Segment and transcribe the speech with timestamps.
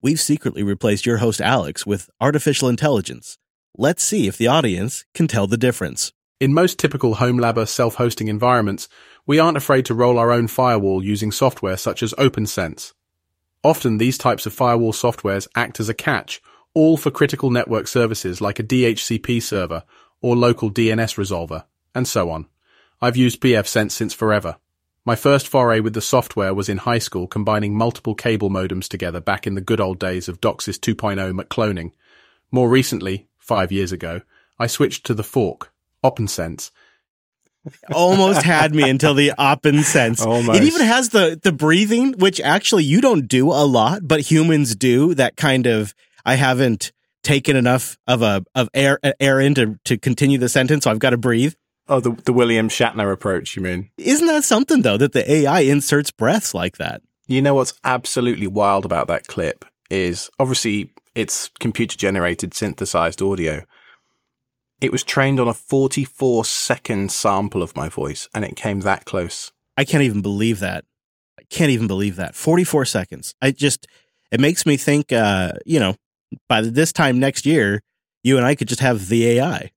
[0.00, 3.38] we've secretly replaced your host Alex with artificial intelligence.
[3.76, 6.12] Let's see if the audience can tell the difference.
[6.40, 8.88] In most typical HomeLabber self-hosting environments,
[9.26, 12.92] we aren't afraid to roll our own firewall using software such as OPNsense.
[13.64, 16.40] Often these types of firewall softwares act as a catch,
[16.74, 19.82] all for critical network services like a DHCP server
[20.20, 22.46] or local DNS resolver, and so on.
[23.00, 24.56] I've used pfSense since forever.
[25.04, 29.20] My first foray with the software was in high school combining multiple cable modems together
[29.20, 31.92] back in the good old days of DOCSIS 2.0 MAC cloning.
[32.50, 34.20] More recently, five years ago,
[34.58, 35.72] I switched to the fork,
[36.04, 36.70] OPNsense.
[37.92, 40.24] Almost had me until the OPNsense.
[40.24, 40.60] Almost.
[40.60, 44.74] It even has the the breathing, which actually you don't do a lot, but humans
[44.74, 45.14] do.
[45.14, 46.92] That kind of I haven't
[47.22, 50.98] taken enough of a of air air in to, to continue the sentence, so I've
[50.98, 51.54] got to breathe.
[51.88, 53.90] Oh, the, the William Shatner approach, you mean?
[53.96, 57.02] Isn't that something though that the AI inserts breaths like that?
[57.26, 63.64] You know what's absolutely wild about that clip is obviously it's computer generated synthesized audio.
[64.80, 69.04] It was trained on a 44 second sample of my voice and it came that
[69.04, 69.50] close.
[69.76, 70.84] I can't even believe that.
[71.38, 72.34] I can't even believe that.
[72.34, 73.34] 44 seconds.
[73.40, 73.86] I just
[74.30, 75.96] it makes me think uh, you know,
[76.48, 77.80] by this time next year,
[78.22, 79.70] you and I could just have the AI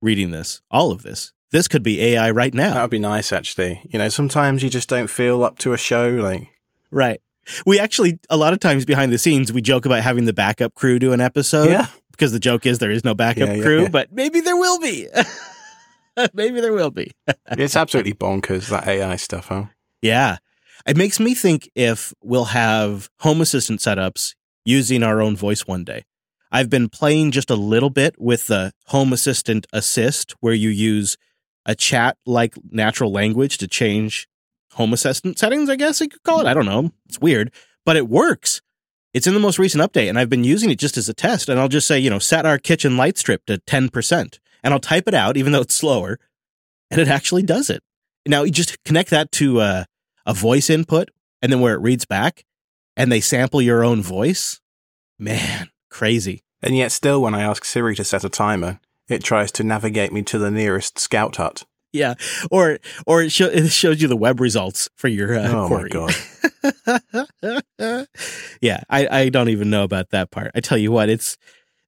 [0.00, 1.32] reading this, all of this.
[1.50, 2.74] This could be AI right now.
[2.74, 3.80] That would be nice actually.
[3.90, 6.48] You know, sometimes you just don't feel up to a show like
[6.90, 7.20] Right.
[7.64, 10.74] We actually a lot of times behind the scenes we joke about having the backup
[10.74, 11.70] crew do an episode.
[11.70, 11.86] Yeah.
[12.10, 13.88] Because the joke is there is no backup Yeah, yeah, crew, yeah.
[13.88, 15.06] but maybe there will be.
[16.34, 17.12] maybe there will be.
[17.52, 19.66] it's absolutely bonkers that AI stuff, huh?
[20.02, 20.38] Yeah.
[20.86, 25.84] It makes me think if we'll have Home Assistant setups using our own voice one
[25.84, 26.04] day.
[26.50, 31.16] I've been playing just a little bit with the Home Assistant Assist, where you use
[31.68, 34.26] a chat like natural language to change
[34.72, 36.46] Home Assistant settings, I guess you could call it.
[36.46, 36.90] I don't know.
[37.06, 37.52] It's weird,
[37.84, 38.62] but it works.
[39.12, 41.48] It's in the most recent update, and I've been using it just as a test.
[41.48, 44.80] And I'll just say, you know, set our kitchen light strip to 10%, and I'll
[44.80, 46.18] type it out, even though it's slower,
[46.90, 47.82] and it actually does it.
[48.26, 49.84] Now, you just connect that to uh,
[50.26, 51.10] a voice input,
[51.42, 52.44] and then where it reads back,
[52.96, 54.60] and they sample your own voice.
[55.18, 56.44] Man, crazy.
[56.62, 60.12] And yet still when I ask Siri to set a timer, it tries to navigate
[60.12, 61.64] me to the nearest scout hut.
[61.92, 62.14] Yeah,
[62.50, 65.90] or or it, show, it shows you the web results for your uh, oh query.
[65.90, 66.12] my
[67.80, 68.06] god.
[68.60, 70.50] yeah, I, I don't even know about that part.
[70.54, 71.38] I tell you what, it's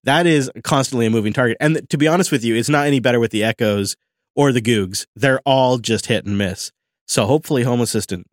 [0.05, 1.59] that is constantly a moving target.
[1.61, 3.97] And to be honest with you, it's not any better with the Echoes
[4.35, 5.07] or the Googs.
[5.15, 6.73] They're all just hit and miss.
[7.07, 8.27] So hopefully, Home Assistant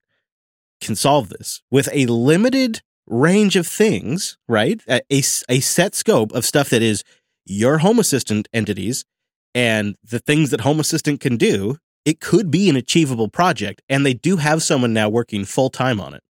[0.80, 4.81] can solve this with a limited range of things, right?
[4.88, 5.18] A, a,
[5.50, 7.04] a set scope of stuff that is
[7.50, 9.06] your Home Assistant entities
[9.53, 11.78] and the things that Home Assistant can do.
[12.06, 16.00] It could be an achievable project, and they do have someone now working full time
[16.00, 16.24] on it.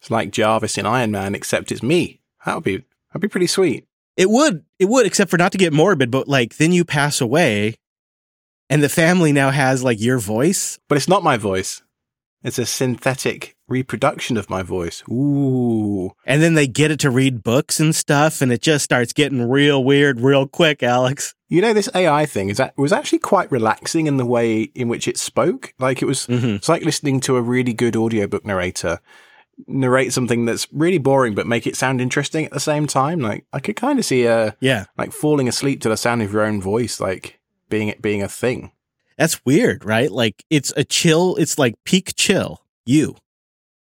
[0.00, 2.20] It's like Jarvis in Iron Man, except it's me.
[2.44, 3.86] That would be that'd be pretty sweet.
[4.16, 7.20] It would, it would, except for not to get morbid, but like then you pass
[7.20, 7.74] away,
[8.70, 10.78] and the family now has like your voice.
[10.88, 11.82] But it's not my voice.
[12.44, 15.02] It's a synthetic reproduction of my voice.
[15.10, 16.12] Ooh.
[16.26, 19.48] And then they get it to read books and stuff, and it just starts getting
[19.48, 21.34] real weird real quick, Alex.
[21.48, 24.88] You know, this AI thing is that was actually quite relaxing in the way in
[24.88, 25.72] which it spoke.
[25.78, 26.56] Like it was, Mhm.
[26.56, 29.00] it's like listening to a really good audiobook narrator
[29.68, 33.20] narrate something that's really boring, but make it sound interesting at the same time.
[33.20, 36.32] Like I could kind of see a, Yeah, like falling asleep to the sound of
[36.32, 37.38] your own voice, like
[37.70, 38.72] being it being a thing.
[39.16, 40.10] that's weird, right?
[40.10, 43.14] Like it's a chill, it's like peak chill, you.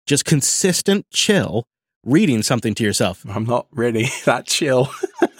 [0.05, 1.65] Just consistent chill
[2.05, 3.25] reading something to yourself.
[3.29, 4.89] I'm not really that chill.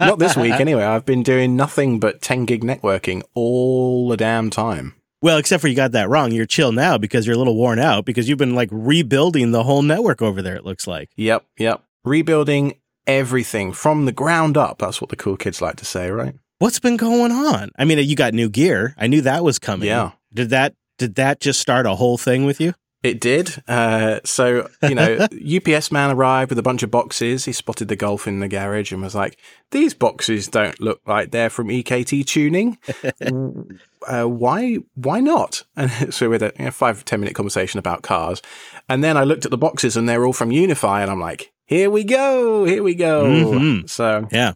[0.00, 0.84] not this week anyway.
[0.84, 4.94] I've been doing nothing but 10 gig networking all the damn time.
[5.20, 6.30] Well, except for you got that wrong.
[6.30, 9.64] You're chill now because you're a little worn out because you've been like rebuilding the
[9.64, 11.10] whole network over there, it looks like.
[11.16, 11.82] Yep, yep.
[12.04, 12.74] Rebuilding
[13.06, 14.78] everything from the ground up.
[14.78, 16.34] That's what the cool kids like to say, right?
[16.60, 17.70] What's been going on?
[17.76, 18.94] I mean, you got new gear.
[18.96, 19.88] I knew that was coming.
[19.88, 20.12] Yeah.
[20.32, 22.74] Did that did that just start a whole thing with you?
[23.02, 23.62] It did.
[23.68, 27.44] Uh, so, you know, UPS man arrived with a bunch of boxes.
[27.44, 29.38] He spotted the Golf in the garage and was like,
[29.70, 32.76] these boxes don't look like they're from EKT tuning.
[34.08, 35.62] uh, why, why not?
[35.76, 38.42] And so we had a you know, five, 10 minute conversation about cars.
[38.88, 41.52] And then I looked at the boxes and they're all from UniFi and I'm like,
[41.66, 42.64] here we go.
[42.64, 43.24] Here we go.
[43.24, 43.88] Mhm.
[43.90, 44.54] So Yeah.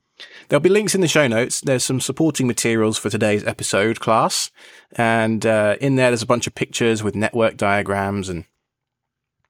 [0.52, 1.62] There'll be links in the show notes.
[1.62, 4.50] There's some supporting materials for today's episode class.
[4.94, 8.44] And uh, in there, there's a bunch of pictures with network diagrams and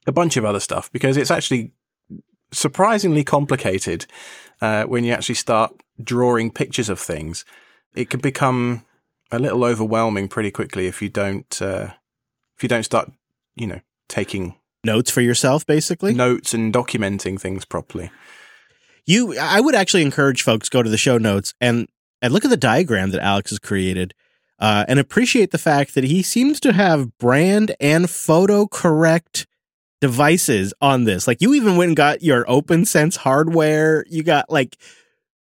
[0.07, 1.73] a bunch of other stuff because it's actually
[2.53, 4.07] surprisingly complicated
[4.61, 7.45] uh, when you actually start drawing pictures of things.
[7.97, 8.85] It can become
[9.33, 11.95] a little overwhelming pretty quickly if you don't uh,
[12.57, 13.11] if you don't start,
[13.57, 14.55] you know, taking
[14.85, 16.15] Notes for yourself, basically.
[16.15, 18.13] notes and documenting things properly.
[19.07, 21.89] You, I would actually encourage folks go to the show notes and
[22.21, 24.15] and look at the diagram that Alex has created,
[24.61, 29.47] uh, and appreciate the fact that he seems to have brand and photo correct
[30.01, 31.27] devices on this.
[31.27, 34.05] Like you even went and got your OPNsense hardware.
[34.09, 34.77] You got like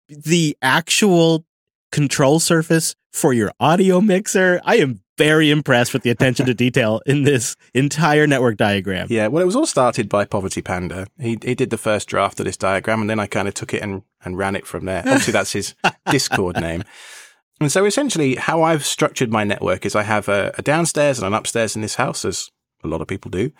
[0.07, 1.45] the actual
[1.91, 4.61] control surface for your audio mixer.
[4.63, 9.07] I am very impressed with the attention to detail in this entire network diagram.
[9.09, 11.07] Yeah, well, it was all started by Poverty Panda.
[11.19, 13.73] He he did the first draft of this diagram, and then I kind of took
[13.73, 14.99] it and and ran it from there.
[14.99, 15.75] Obviously, that's his
[16.09, 16.83] Discord name.
[17.59, 21.27] And so, essentially, how I've structured my network is I have a, a downstairs and
[21.27, 22.49] an upstairs in this house, as
[22.83, 23.51] a lot of people do.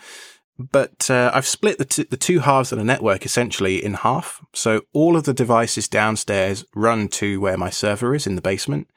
[0.60, 4.44] But uh, I've split the, t- the two halves of the network essentially in half.
[4.54, 8.90] So all of the devices downstairs run to where my server is in the basement.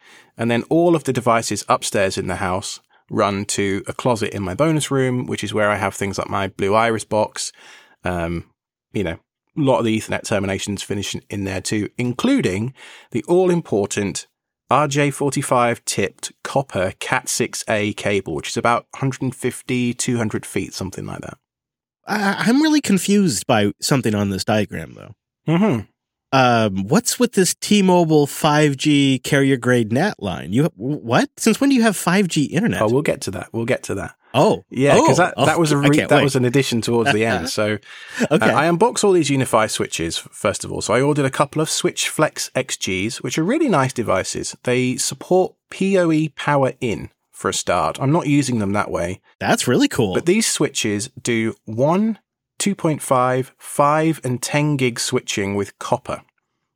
[0.42, 4.42] And then all of the devices upstairs in the house run to a closet in
[4.42, 7.52] my bonus room, which is where I have things like my Blue Iris box.
[8.02, 8.50] Um,
[8.92, 9.20] you know, a
[9.60, 12.74] lot of the Ethernet terminations finish in there too, including
[13.12, 14.26] the all important
[14.68, 21.38] RJ45 tipped copper Cat6A cable, which is about 150, 200 feet, something like that.
[22.04, 25.14] I, I'm really confused by something on this diagram, though.
[25.46, 25.82] Mm-hmm.
[26.32, 30.52] Um, what's with this T-Mobile 5G carrier grade NAT line?
[30.52, 31.28] You what?
[31.36, 32.80] Since when do you have 5G internet?
[32.80, 33.50] Oh, we'll get to that.
[33.52, 34.14] We'll get to that.
[34.34, 36.24] Oh, yeah, because oh, that, that was a re- that wait.
[36.24, 37.42] was an addition towards the end.
[37.52, 37.76] So
[38.30, 38.50] okay.
[38.50, 40.80] uh, I unbox all these UniFi switches first of all.
[40.80, 44.56] So I ordered a couple of Switch Flex XGs, which are really nice devices.
[44.62, 47.98] They support PoE power in for a start.
[48.00, 50.14] I'm not using them that way, That's really cool.
[50.14, 52.18] but these switches do one,
[52.62, 56.22] 2.5, 5, and 10 gig switching with copper.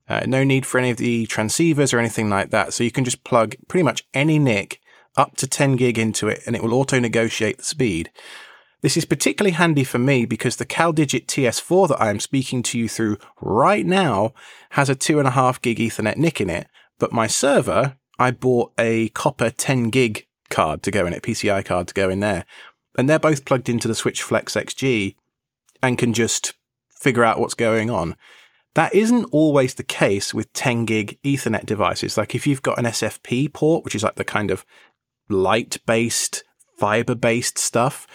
[0.08, 2.72] Uh, no need for any of the transceivers or anything like that.
[2.72, 4.80] So you can just plug pretty much any NIC
[5.16, 8.10] up to 10 gig into it and it will auto negotiate the speed.
[8.80, 12.78] This is particularly handy for me because the CalDigit TS4 that I am speaking to
[12.80, 14.34] you through right now
[14.70, 16.66] has a 2.5 gig Ethernet NIC in it,
[16.98, 21.64] but my server, I bought a copper 10 gig card to go in it, PCI
[21.64, 22.44] card to go in there.
[22.98, 25.14] And they're both plugged into the Switch Flex XG
[25.82, 26.54] and can just
[26.90, 28.16] figure out what's going on.
[28.74, 32.18] That isn't always the case with 10 gig Ethernet devices.
[32.18, 34.66] Like if you've got an SFP port, which is like the kind of
[35.28, 36.44] light based,
[36.76, 38.06] fiber based stuff,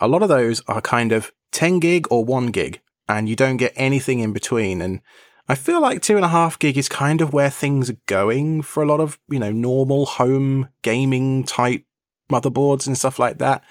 [0.00, 3.58] a lot of those are kind of 10 gig or 1 gig, and you don't
[3.58, 4.80] get anything in between.
[4.80, 5.00] And
[5.48, 9.00] I feel like 2.5 gig is kind of where things are going for a lot
[9.00, 11.84] of, you know, normal home gaming type
[12.30, 13.62] motherboards and stuff like that.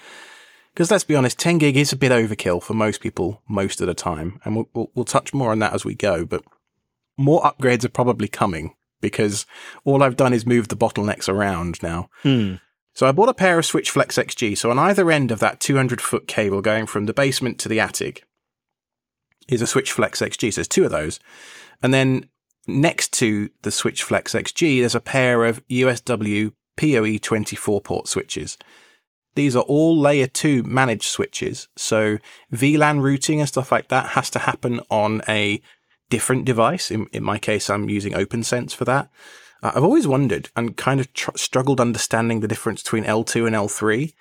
[0.74, 3.86] Because let's be honest, 10 gig is a bit overkill for most people most of
[3.86, 4.40] the time.
[4.44, 6.24] And we'll, we'll, we'll touch more on that as we go.
[6.24, 6.42] But
[7.16, 9.46] more upgrades are probably coming because
[9.84, 12.08] all I've done is move the bottlenecks around now.
[12.22, 12.54] Hmm.
[12.92, 14.58] So I bought a pair of Switch Flex XG.
[14.58, 17.80] So on either end of that 200 foot cable going from the basement to the
[17.80, 18.24] attic
[19.48, 20.52] is a Switch Flex XG.
[20.52, 21.20] So there's two of those.
[21.82, 22.28] And then
[22.66, 28.58] next to the Switch Flex XG, there's a pair of USW PoE 24 port switches.
[29.34, 31.68] These are all layer two managed switches.
[31.76, 32.18] So
[32.52, 35.60] VLAN routing and stuff like that has to happen on a
[36.10, 36.90] different device.
[36.90, 39.10] In, in my case, I'm using OPNsense for that.
[39.62, 43.56] Uh, I've always wondered and kind of tr- struggled understanding the difference between L2 and
[43.56, 44.12] L3.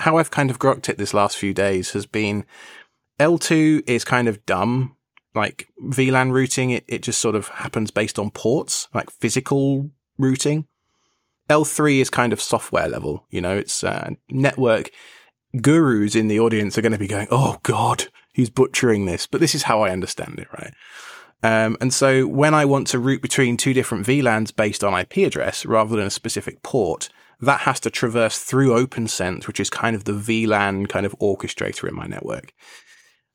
[0.00, 2.44] How I've kind of grokked it this last few days has been
[3.18, 4.96] L2 is kind of dumb.
[5.34, 10.66] Like VLAN routing, it, it just sort of happens based on ports, like physical routing.
[11.48, 14.90] L3 is kind of software level, you know, it's uh, network
[15.60, 19.26] gurus in the audience are going to be going, Oh God, he's butchering this.
[19.26, 20.74] But this is how I understand it, right?
[21.42, 25.18] Um, and so when I want to route between two different VLANs based on IP
[25.18, 27.10] address rather than a specific port,
[27.40, 31.88] that has to traverse through OPNsense, which is kind of the VLAN kind of orchestrator
[31.88, 32.52] in my network.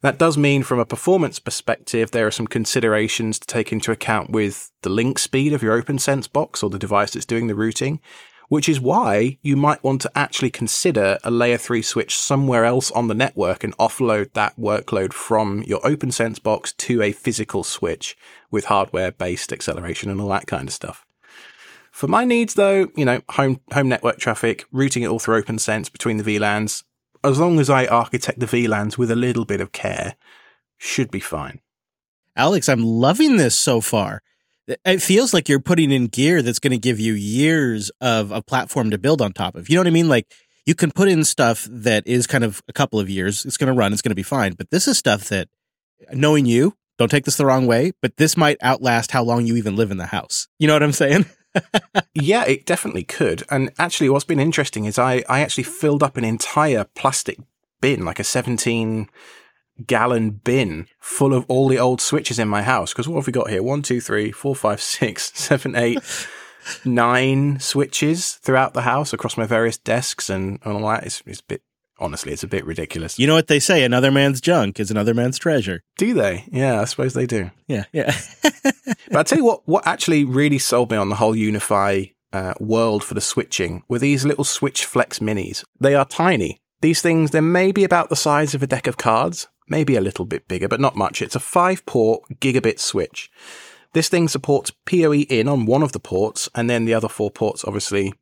[0.02, 4.30] That does mean from a performance perspective, there are some considerations to take into account
[4.30, 8.00] with the link speed of your OPNsense box or the device that's doing the routing,
[8.48, 12.92] which is why you might want to actually consider a layer 3 switch somewhere else
[12.92, 18.16] on the network and offload that workload from your OPNsense box to a physical switch
[18.50, 21.06] with hardware based acceleration and all that kind of stuff.
[21.92, 25.92] For my needs though, you know, home home network traffic, routing it all through OPNsense
[25.92, 26.84] between the VLANs,
[27.24, 30.16] as long as I architect the VLANs with a little bit of care,
[30.78, 31.60] should be fine.
[32.36, 34.22] Alex, I'm loving this so far.
[34.86, 38.42] It feels like you're putting in gear that's going to give you years of a
[38.42, 39.68] platform to build on top of.
[39.68, 40.08] You know what I mean?
[40.08, 40.32] Like
[40.66, 43.46] you can put in stuff that is kind of a couple of years.
[43.46, 43.92] It's going to run.
[43.92, 44.54] It's going to be fine.
[44.54, 45.50] But this is stuff that,
[46.14, 49.56] knowing you, don't take this the wrong way, but this might outlast how long you
[49.56, 50.48] even live in the house.
[50.60, 51.26] You know what I'm saying?
[52.14, 53.44] yeah, it definitely could.
[53.50, 57.40] And actually, what's been interesting is I, I actually filled up an entire plastic
[57.82, 59.10] bin, like a 17
[59.88, 62.94] gallon bin full of all the old switches in my house.
[62.94, 63.64] Because what have we got here?
[63.64, 66.00] One, two, three, four, five, six, seven, eight,
[66.86, 71.06] nine switches throughout the house across my various desks and, and all that.
[71.06, 71.62] It's, it's a bit,
[72.00, 73.20] honestly, it's a bit ridiculous.
[73.20, 73.84] You know what they say?
[73.84, 75.82] Another man's junk is another man's treasure.
[75.98, 76.46] Do they?
[76.52, 77.52] Yeah, I suppose they do.
[77.68, 78.16] Yeah, yeah.
[78.84, 82.54] But I'll tell you what, what actually really sold me on the whole UniFi uh,
[82.60, 85.64] world for the switching were these little Switch Flex minis.
[85.80, 86.62] They are tiny.
[86.82, 90.26] These things, they're maybe about the size of a deck of cards, maybe a little
[90.26, 91.22] bit bigger, but not much.
[91.22, 93.30] It's a five port gigabit switch.
[93.94, 97.32] This thing supports PoE in on one of the ports, and then the other four
[97.32, 98.14] ports obviously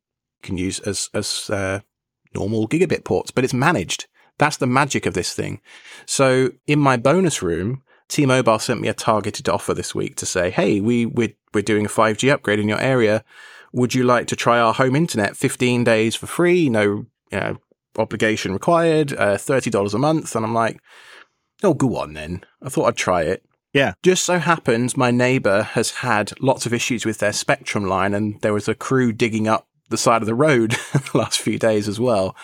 [0.42, 1.80] can use as as uh,
[2.34, 4.06] normal gigabit ports, but it's managed.
[4.38, 5.60] That's the magic of this thing.
[6.06, 10.50] So in my bonus room, T-Mobile sent me a targeted offer this week to say,
[10.50, 13.24] "Hey, we we're, we're doing a 5G upgrade in your area.
[13.72, 16.70] Would you like to try our home internet 15 days for free?
[16.70, 17.56] No you know,
[17.98, 20.80] obligation required, uh, $30 a month." And I'm like,
[21.62, 23.44] "Oh, go on then." I thought I'd try it.
[23.74, 23.92] Yeah.
[24.02, 28.40] Just so happens my neighbor has had lots of issues with their Spectrum line, and
[28.40, 31.88] there was a crew digging up the side of the road the last few days
[31.88, 32.36] as well.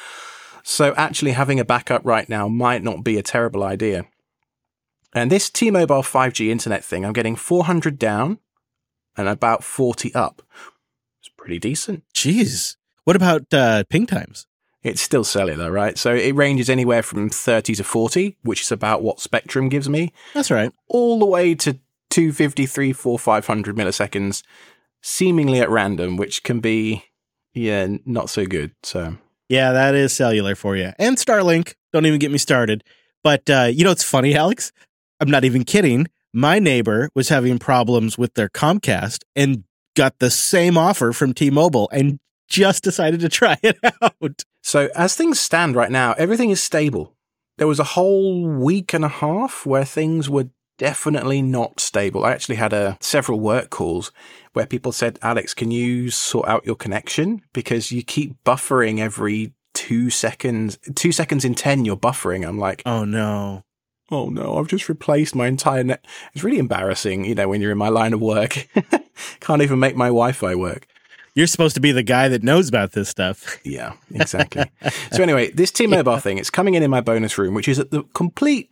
[0.62, 4.06] So actually having a backup right now might not be a terrible idea.
[5.12, 8.38] And this T-Mobile 5G internet thing, I'm getting 400 down
[9.16, 10.42] and about 40 up.
[11.20, 12.02] It's pretty decent.
[12.14, 12.76] Jeez.
[13.04, 14.46] What about uh, ping times?
[14.82, 15.96] It's still cellular, right?
[15.96, 20.12] So it ranges anywhere from 30 to 40, which is about what Spectrum gives me,
[20.34, 20.72] That's right.
[20.88, 21.78] all the way to
[22.10, 24.42] 253, 4, 500 milliseconds,
[25.00, 27.04] seemingly at random, which can be,
[27.54, 28.72] yeah, not so good.
[28.82, 29.16] So
[29.48, 30.92] Yeah, that is cellular for you.
[30.98, 31.74] And Starlink.
[31.92, 32.82] Don't even get me started.
[33.22, 34.72] But uh, you know it's funny, Alex?
[35.20, 36.08] I'm not even kidding.
[36.32, 41.88] My neighbor was having problems with their Comcast and got the same offer from T-Mobile
[41.92, 42.18] and
[42.48, 44.42] just decided to try it out.
[44.62, 47.14] So as things stand right now, everything is stable.
[47.58, 52.24] There was a whole week and a half where things were definitely not stable.
[52.24, 54.10] I actually had a several work calls
[54.54, 59.52] where people said, "Alex, can you sort out your connection because you keep buffering every
[59.74, 60.78] 2 seconds.
[60.94, 63.62] 2 seconds in 10 you're buffering." I'm like, Oh no.
[64.10, 67.72] "Oh no, I've just replaced my entire net." It's really embarrassing, you know, when you're
[67.72, 68.68] in my line of work.
[69.40, 70.86] Can't even make my Wi-Fi work.
[71.34, 73.58] You're supposed to be the guy that knows about this stuff.
[73.64, 74.70] Yeah, exactly.
[75.10, 77.90] so anyway, this T-Mobile thing, it's coming in in my bonus room, which is at
[77.90, 78.70] the complete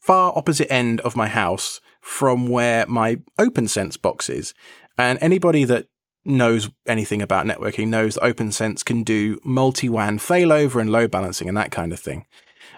[0.00, 4.54] far opposite end of my house from where my OPNsense box is.
[4.98, 5.86] And anybody that
[6.24, 11.56] knows anything about networking knows that OPNsense can do multi-WAN failover and load balancing and
[11.56, 12.26] that kind of thing.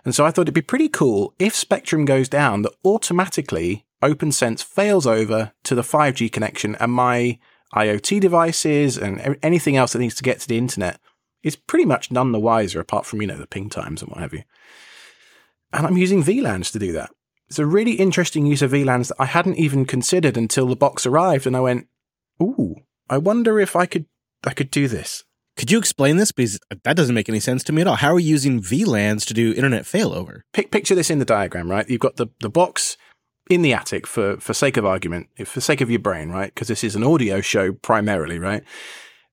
[0.05, 4.63] And so I thought it'd be pretty cool if Spectrum goes down that automatically OPNsense
[4.63, 7.39] fails over to the 5G connection and my
[7.75, 11.01] IoT devices and anything else that needs to get to the internet
[11.43, 14.21] is pretty much none the wiser apart from, you know, the ping times and what
[14.21, 14.43] have you.
[15.73, 17.11] And I'm using VLANs to do that.
[17.49, 21.07] It's a really interesting use of VLANs that I hadn't even considered until the box
[21.07, 21.89] arrived and I went,
[22.41, 22.77] ooh,
[23.09, 24.07] I wonder if I could
[24.47, 25.25] I could do this.
[25.57, 26.33] Could you explain this?
[26.33, 27.97] Because that doesn't make any sense to me at all.
[27.97, 30.41] How are you using VLANs to do internet failover?
[30.55, 31.89] Pic- picture this in the diagram, right?
[31.89, 32.97] You've got the, the box
[33.51, 36.55] in the attic for, for sake of argument, for sake of your brain, right?
[36.55, 38.63] Because this is an audio show primarily, right?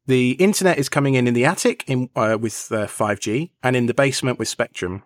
[0.07, 3.85] The internet is coming in in the attic in, uh, with uh, 5G and in
[3.85, 5.03] the basement with Spectrum.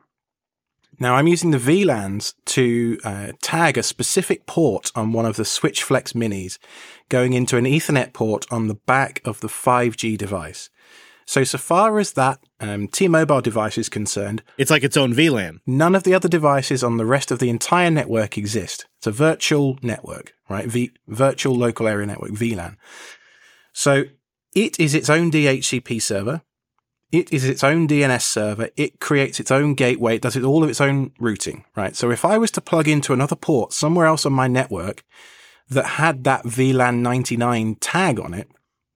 [1.00, 5.46] Now I'm using the VLANs to uh, tag a specific port on one of the
[5.46, 6.58] Switch Flex minis
[7.10, 10.70] going into an Ethernet port on the back of the 5G device.
[11.26, 15.60] So, so far as that um, T-Mobile device is concerned, It's like its own VLAN.
[15.66, 18.86] None of the other devices on the rest of the entire network exist.
[18.98, 20.66] It's a virtual network, right?
[20.66, 22.76] V- virtual local area network, VLAN.
[23.72, 24.04] So
[24.54, 26.42] it is its own DHCP server.
[27.12, 28.70] It is its own DNS server.
[28.78, 30.16] It creates its own gateway.
[30.16, 31.96] It does it all of its own routing, right?
[31.96, 35.04] So if I was to plug into another port somewhere else on my network
[35.70, 38.50] that had that VLAN 99 tag on it,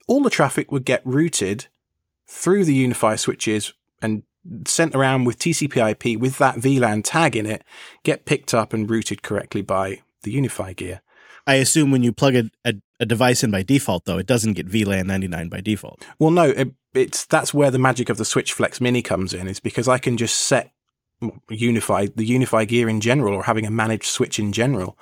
[0.07, 1.67] all the traffic would get routed
[2.27, 4.24] through the UniFi switches and
[4.65, 7.63] sent around with TCP IP with that VLAN tag in it,
[8.03, 11.01] get picked up and routed correctly by the UniFi gear.
[11.48, 14.54] I assume when you plug a, a, a device in by default, though, it doesn't
[14.54, 16.06] get VLAN 99 by default.
[16.18, 19.48] Well, no, it, it's that's where the magic of the Switch Flex Mini comes in.
[19.48, 20.72] Is because I can just set
[21.22, 24.98] UniFi the UniFi gear in general, or having a managed switch in general.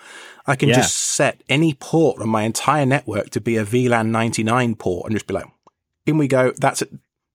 [0.45, 0.75] I can Yeah.
[0.75, 5.15] just set any port on my entire network to be a VLAN 99 port, and
[5.15, 5.45] just be like,
[6.05, 6.51] in we go.
[6.59, 6.87] That's a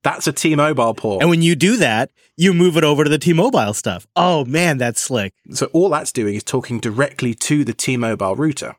[0.05, 1.23] that's a T-Mobile port.
[1.23, 4.07] And when you do that, you move it over to the T-Mobile stuff.
[4.15, 5.35] Oh man, that's slick.
[5.51, 8.77] So all that's doing is talking directly to the T-Mobile router.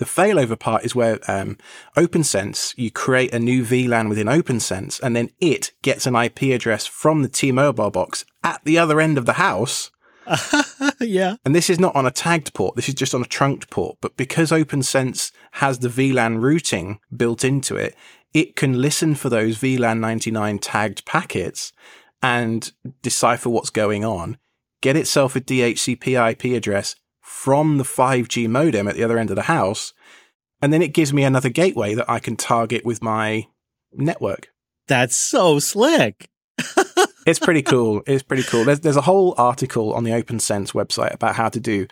[0.00, 1.58] The failover part is where um,
[1.96, 6.86] OPNsense, you create a new VLAN within OPNsense, and then it gets an IP address
[6.86, 9.90] from the T-Mobile box at the other end of the house
[11.00, 11.36] yeah.
[11.44, 12.76] And this is not on a tagged port.
[12.76, 13.98] This is just on a trunked port.
[14.00, 17.94] But because OPNsense has the VLAN routing built into it,
[18.32, 21.72] it can listen for those VLAN 99 tagged packets
[22.22, 24.38] and decipher what's going on,
[24.80, 26.94] get itself a DHCP IP address
[27.40, 29.94] from the 5G modem at the other end of the house,
[30.60, 33.46] and then it gives me another gateway that I can target with my
[33.94, 34.48] network.
[34.88, 36.28] That's so slick.
[37.26, 38.02] it's pretty cool.
[38.06, 38.64] It's pretty cool.
[38.64, 41.86] There's, there's a whole article on the OPNsense website about how to do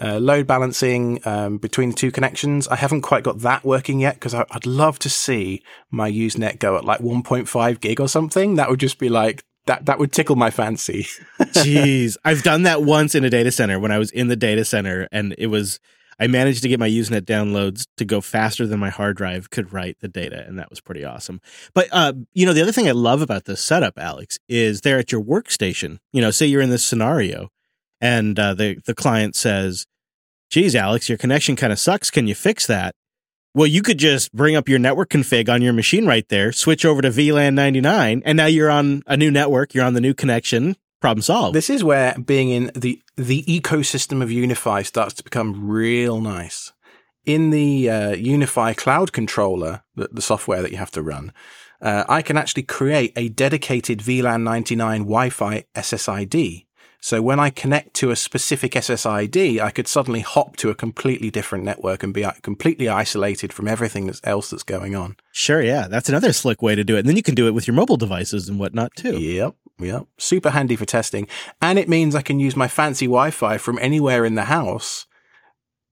[0.00, 2.68] uh, load balancing um, between the two connections.
[2.68, 6.76] I haven't quite got that working yet because I'd love to see my Usenet go
[6.76, 8.54] at like 1.5 gig or something.
[8.54, 9.86] That would just be like that.
[9.86, 11.06] That would tickle my fancy.
[11.40, 14.64] Jeez, I've done that once in a data center when I was in the data
[14.64, 15.80] center, and it was.
[16.16, 19.72] I managed to get my Usenet downloads to go faster than my hard drive could
[19.72, 21.40] write the data, and that was pretty awesome.
[21.74, 24.98] But uh, you know, the other thing I love about this setup, Alex, is there
[24.98, 25.98] at your workstation.
[26.12, 27.48] You know, say you're in this scenario,
[28.00, 29.86] and uh, the the client says,
[30.50, 32.10] "Geez, Alex, your connection kind of sucks.
[32.10, 32.94] Can you fix that?"
[33.56, 36.84] Well, you could just bring up your network config on your machine right there, switch
[36.84, 39.74] over to VLAN 99, and now you're on a new network.
[39.74, 40.74] You're on the new connection.
[41.00, 41.54] Problem solved.
[41.54, 46.72] This is where being in the the ecosystem of UniFi starts to become real nice.
[47.24, 51.32] In the uh, UniFi Cloud Controller, the, the, software that you have to run,
[51.80, 56.66] uh, I can actually create a dedicated VLAN 99 Wi-Fi SSID
[57.04, 61.30] so when I connect to a specific SSID, I could suddenly hop to a completely
[61.30, 65.16] different network and be completely isolated from everything else that's going on.
[65.30, 65.86] Sure, yeah.
[65.86, 67.00] That's another slick way to do it.
[67.00, 69.18] And then you can do it with your mobile devices and whatnot too.
[69.18, 70.06] Yep, yep.
[70.16, 71.28] Super handy for testing.
[71.60, 75.04] And it means I can use my fancy Wi-Fi from anywhere in the house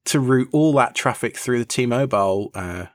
[0.07, 2.87] to route all that traffic through the T-Mobile uh,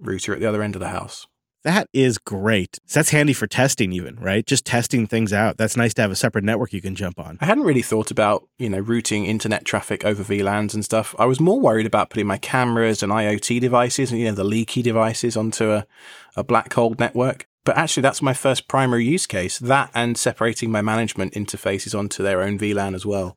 [0.00, 1.28] router at the other end of the house.
[1.62, 2.78] That is great.
[2.92, 4.46] That's handy for testing, even, right?
[4.46, 5.58] Just testing things out.
[5.58, 7.36] That's nice to have a separate network you can jump on.
[7.40, 11.14] I hadn't really thought about, you know, routing internet traffic over VLANs and stuff.
[11.18, 14.44] I was more worried about putting my cameras and IoT devices and, you know, the
[14.44, 15.86] leaky devices onto a,
[16.34, 17.46] a black hole network.
[17.64, 22.22] But actually, that's my first primary use case that and separating my management interfaces onto
[22.22, 23.36] their own VLAN as well.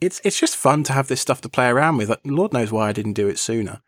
[0.00, 2.10] It's, it's just fun to have this stuff to play around with.
[2.24, 3.82] Lord knows why I didn't do it sooner.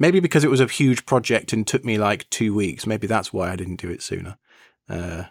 [0.00, 2.86] Maybe because it was a huge project and took me like two weeks.
[2.86, 4.38] Maybe that's why I didn't do it sooner.
[4.88, 5.24] Uh...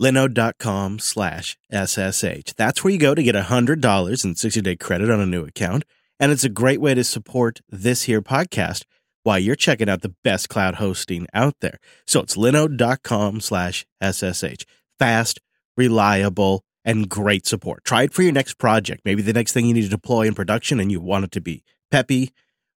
[0.00, 2.54] Linode.com slash SSH.
[2.56, 5.84] That's where you go to get $100 in 60 day credit on a new account.
[6.18, 8.84] And it's a great way to support this here podcast
[9.22, 11.78] while you're checking out the best cloud hosting out there.
[12.06, 14.64] So it's linode.com slash SSH.
[14.98, 15.40] Fast,
[15.76, 17.84] reliable, and great support.
[17.84, 19.02] Try it for your next project.
[19.04, 21.40] Maybe the next thing you need to deploy in production and you want it to
[21.40, 22.32] be peppy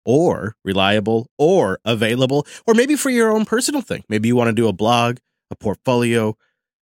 [0.04, 4.02] or reliable or available, or maybe for your own personal thing.
[4.08, 5.18] Maybe you want to do a blog,
[5.50, 6.36] a portfolio,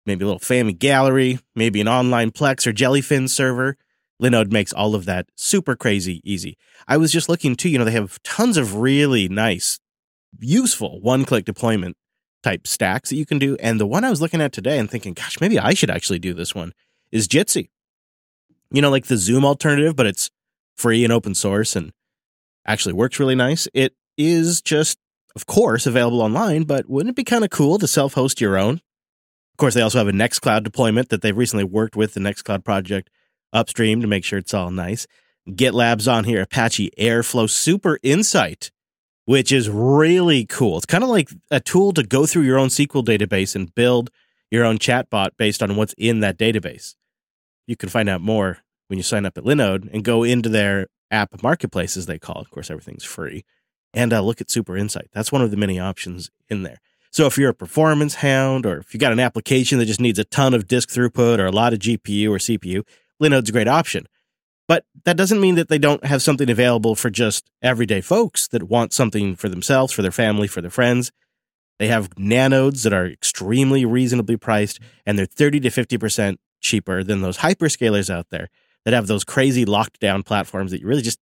[0.05, 3.77] maybe a little family gallery, maybe an online Plex or Jellyfin server.
[4.21, 6.57] Linode makes all of that super crazy easy.
[6.87, 9.79] I was just looking too, you know, they have tons of really nice,
[10.39, 11.97] useful one click deployment
[12.41, 13.57] type stacks that you can do.
[13.59, 16.19] And the one I was looking at today and thinking, gosh, maybe I should actually
[16.19, 16.73] do this one
[17.13, 17.69] is Jitsi.
[18.71, 20.31] You know, like the Zoom alternative, but it's
[20.75, 21.93] free and open source and
[22.65, 23.67] actually works really nice.
[23.73, 24.97] It is just,
[25.35, 28.57] of course, available online, but wouldn't it be kind of cool to self host your
[28.57, 28.81] own?
[29.53, 32.65] Of course, they also have a Nextcloud deployment that they've recently worked with the Nextcloud
[32.65, 33.11] project
[33.53, 35.05] upstream to make sure it's all nice.
[35.47, 38.71] GitLab's on here, Apache Airflow Super Insight,
[39.25, 40.77] which is really cool.
[40.77, 44.09] It's kind of like a tool to go through your own SQL database and build
[44.49, 46.95] your own chatbot based on what's in that database.
[47.67, 50.87] You can find out more when you sign up at Linode and go into their
[51.11, 52.45] app marketplace, as they call it.
[52.45, 53.45] Of course, everything's free.
[53.93, 55.09] And uh, look at Super Insight.
[55.13, 56.79] That's one of the many options in there.
[57.11, 60.17] So if you're a performance hound or if you got an application that just needs
[60.17, 62.83] a ton of disk throughput or a lot of GPU or CPU,
[63.21, 64.07] Linode's a great option.
[64.67, 68.63] But that doesn't mean that they don't have something available for just everyday folks that
[68.63, 71.11] want something for themselves, for their family, for their friends.
[71.77, 77.21] They have nanodes that are extremely reasonably priced and they're 30 to 50% cheaper than
[77.21, 78.49] those hyperscalers out there
[78.85, 81.19] that have those crazy locked down platforms that you really just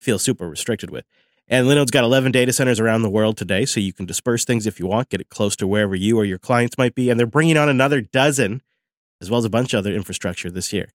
[0.00, 1.04] feel super restricted with.
[1.46, 4.66] And Linode's got 11 data centers around the world today, so you can disperse things
[4.66, 7.10] if you want, get it close to wherever you or your clients might be.
[7.10, 8.62] And they're bringing on another dozen,
[9.20, 10.90] as well as a bunch of other infrastructure this year.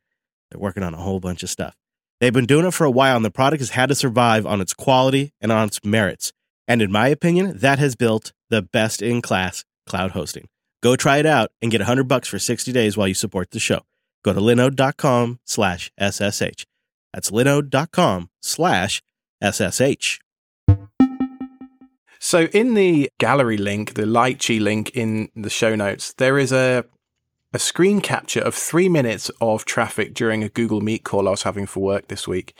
[0.49, 1.75] They're working on a whole bunch of stuff.
[2.21, 4.61] They've been doing it for a while, and the product has had to survive on
[4.61, 6.31] its quality and on its merits.
[6.67, 10.47] And in my opinion, that has built the best in class cloud hosting.
[10.85, 13.59] Go try it out and get 100 bucks for 60 days while you support the
[13.59, 13.79] show.
[14.23, 16.63] Go to linode.com slash SSH.
[17.11, 19.01] That's linode.com slash
[19.43, 20.19] SSH.
[22.19, 26.85] So in the gallery link, the Lychee link in the show notes, there is a
[27.51, 31.43] a screen capture of three minutes of traffic during a Google Meet call I was
[31.43, 32.55] having for work this week.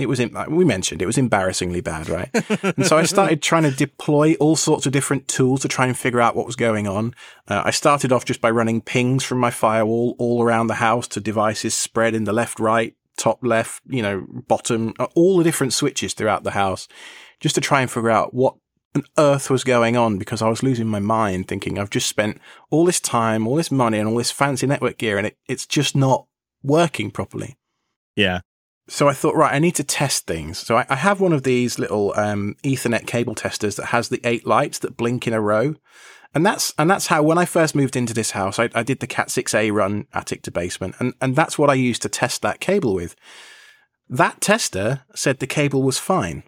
[0.00, 2.30] It was, we mentioned it was embarrassingly bad, right?
[2.76, 5.96] and so I started trying to deploy all sorts of different tools to try and
[5.96, 7.14] figure out what was going on.
[7.46, 11.08] Uh, I started off just by running pings from my firewall all around the house
[11.08, 15.44] to devices spread in the left, right, top, left, you know, bottom, uh, all the
[15.44, 16.88] different switches throughout the house
[17.40, 18.54] just to try and figure out what
[18.94, 22.40] on earth was going on because I was losing my mind thinking I've just spent
[22.70, 25.66] all this time, all this money and all this fancy network gear and it, it's
[25.66, 26.26] just not
[26.62, 27.56] working properly.
[28.16, 28.40] Yeah.
[28.88, 30.58] So I thought, right, I need to test things.
[30.58, 34.20] So I, I have one of these little um, Ethernet cable testers that has the
[34.24, 35.74] eight lights that blink in a row.
[36.34, 39.00] And that's and that's how when I first moved into this house, I, I did
[39.00, 42.42] the Cat 6A run attic to basement, and, and that's what I used to test
[42.42, 43.16] that cable with.
[44.10, 46.42] That tester said the cable was fine.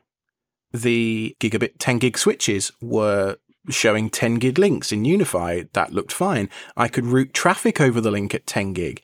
[0.73, 3.37] The gigabit 10 gig switches were
[3.71, 5.71] showing 10 gig links in UniFi.
[5.73, 6.49] That looked fine.
[6.77, 9.03] I could route traffic over the link at 10 gig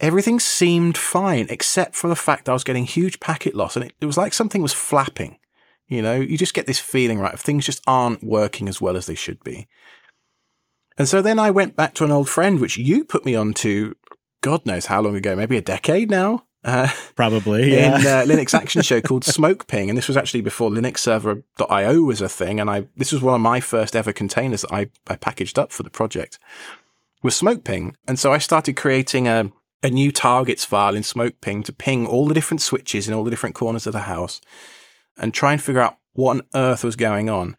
[0.00, 3.92] everything seemed fine except for the fact I was getting huge packet loss and it,
[4.00, 5.38] it was like something was flapping.
[5.88, 8.96] You know, you just get this feeling, right, of things just aren't working as well
[8.96, 9.68] as they should be.
[10.98, 13.54] And so then I went back to an old friend, which you put me on
[13.54, 13.94] to,
[14.40, 16.44] God knows how long ago, maybe a decade now.
[16.64, 18.00] Uh, Probably, yeah.
[18.00, 19.88] In uh, Linux Action Show called SmokePing.
[19.88, 22.58] And this was actually before LinuxServer.io was a thing.
[22.58, 25.70] And I, this was one of my first ever containers that I, I packaged up
[25.70, 26.40] for the project
[27.22, 27.94] was SmokePing.
[28.08, 29.52] And so I started creating a,
[29.86, 33.30] a new targets file in SmokePing to ping all the different switches in all the
[33.30, 34.40] different corners of the house
[35.16, 37.56] and try and figure out what on earth was going on.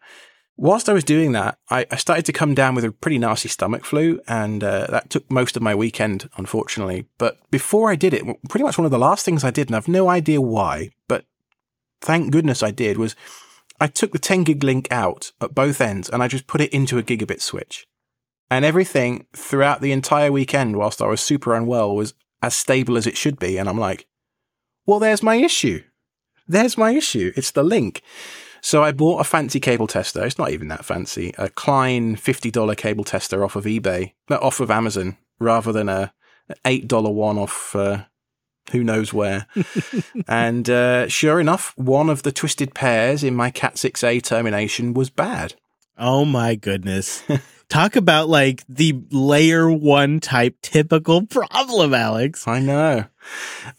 [0.54, 3.48] Whilst I was doing that, I, I started to come down with a pretty nasty
[3.48, 7.06] stomach flu, and uh, that took most of my weekend, unfortunately.
[7.16, 9.76] But before I did it, pretty much one of the last things I did, and
[9.76, 11.24] I've no idea why, but
[12.02, 13.16] thank goodness I did, was
[13.80, 16.74] I took the 10 gig link out at both ends and I just put it
[16.74, 17.86] into a gigabit switch
[18.50, 23.06] and everything throughout the entire weekend, whilst I was super unwell, was as stable as
[23.06, 23.58] it should be.
[23.58, 24.06] And I'm like,
[24.86, 25.82] well, there's my issue.
[26.46, 27.32] There's my issue.
[27.36, 28.02] It's the link.
[28.60, 30.24] So I bought a fancy cable tester.
[30.24, 31.34] It's not even that fancy.
[31.38, 36.12] A Klein $50 cable tester off of eBay, off of Amazon, rather than a
[36.64, 38.04] $8 one off uh,
[38.72, 39.46] who knows where.
[40.28, 45.10] and uh, sure enough, one of the twisted pairs in my Cat 6A termination was
[45.10, 45.54] bad.
[45.96, 47.22] Oh my goodness.
[47.68, 52.48] Talk about like the layer one type typical problem, Alex.
[52.48, 53.04] I know.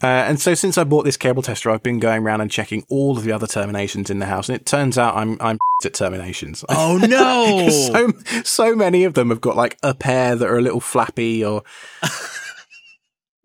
[0.04, 2.86] Uh, and so since I bought this cable tester, I've been going around and checking
[2.88, 5.93] all of the other terminations in the house, and it turns out I'm I'm at
[5.93, 6.63] terminations.
[6.69, 7.69] Oh no!
[7.69, 8.12] so
[8.43, 11.63] so many of them have got like a pair that are a little flappy or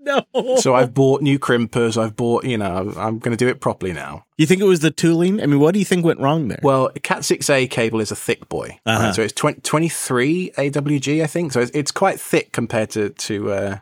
[0.34, 0.56] no.
[0.56, 2.00] So I've bought new crimpers.
[2.00, 4.26] I've bought, you know, I'm going to do it properly now.
[4.36, 5.42] You think it was the tooling?
[5.42, 6.60] I mean, what do you think went wrong there?
[6.62, 8.78] Well, a Cat 6A cable is a thick boy.
[8.84, 9.06] Uh-huh.
[9.06, 9.14] Right?
[9.14, 11.52] So it's 20, 23 AWG, I think.
[11.52, 13.78] So it's, it's quite thick compared to, to uh,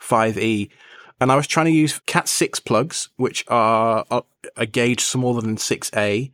[0.00, 0.70] 5E.
[1.20, 4.04] And I was trying to use Cat 6 plugs, which are
[4.56, 6.32] a gauge smaller than 6A.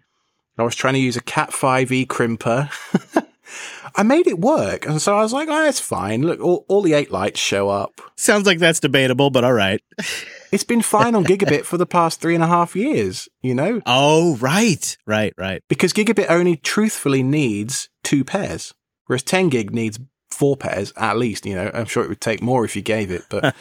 [0.57, 2.71] I was trying to use a Cat 5e crimper.
[3.95, 4.87] I made it work.
[4.87, 6.23] And so I was like, oh, it's fine.
[6.23, 8.01] Look, all, all the eight lights show up.
[8.17, 9.83] Sounds like that's debatable, but all right.
[10.53, 13.81] it's been fine on Gigabit for the past three and a half years, you know?
[13.87, 15.63] Oh, right, right, right.
[15.69, 18.75] Because Gigabit only truthfully needs two pairs,
[19.07, 19.99] whereas 10 gig needs
[20.31, 21.71] four pairs at least, you know?
[21.73, 23.25] I'm sure it would take more if you gave it.
[23.29, 23.55] But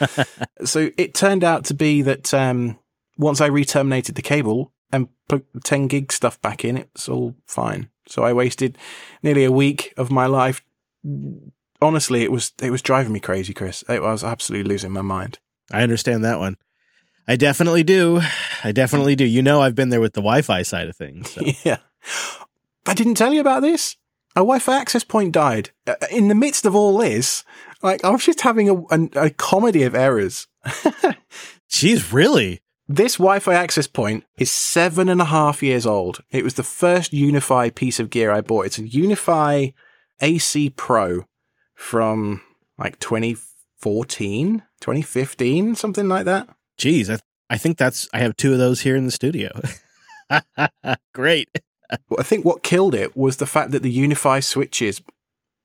[0.65, 2.80] so it turned out to be that um,
[3.17, 7.89] once I re-terminated the cable and put 10 gig stuff back in, it's all fine.
[8.08, 8.78] So I wasted
[9.24, 10.62] nearly a week of my life.
[11.82, 13.84] Honestly, it was it was driving me crazy, Chris.
[13.88, 15.39] It was absolutely losing my mind.
[15.72, 16.58] I understand that one.
[17.28, 18.22] I definitely do.
[18.63, 19.26] I definitely do.
[19.26, 21.32] You know, I've been there with the Wi-Fi side of things.
[21.32, 21.41] So.
[21.63, 21.78] yeah,
[22.86, 23.98] I didn't tell you about this.
[24.36, 27.43] A Wi-Fi access point died uh, in the midst of all this.
[27.84, 30.48] Like I was just having a, a, a comedy of errors.
[31.70, 32.62] Jeez, really?
[32.89, 36.23] This Wi-Fi access point is seven and a half years old.
[36.32, 38.67] It was the first UniFi piece of gear I bought.
[38.67, 39.73] It's a UniFi
[40.21, 41.26] AC Pro
[41.76, 42.41] from
[42.78, 46.47] like 2014, 2015, something like that.
[46.78, 47.19] Jeez, I,
[47.54, 49.52] I think that's, I have two of those here in the studio.
[51.13, 51.50] Great.
[51.91, 55.02] I think what killed it was the fact that the UniFi switches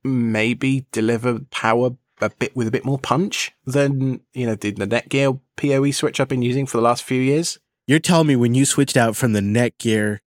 [0.03, 1.91] maybe deliver power
[2.23, 6.21] a bit with a bit more punch than you know the, the Netgear PoE switch
[6.21, 7.59] I've been using for the last few years.
[7.87, 10.21] You're telling me when you switched out from the Netgear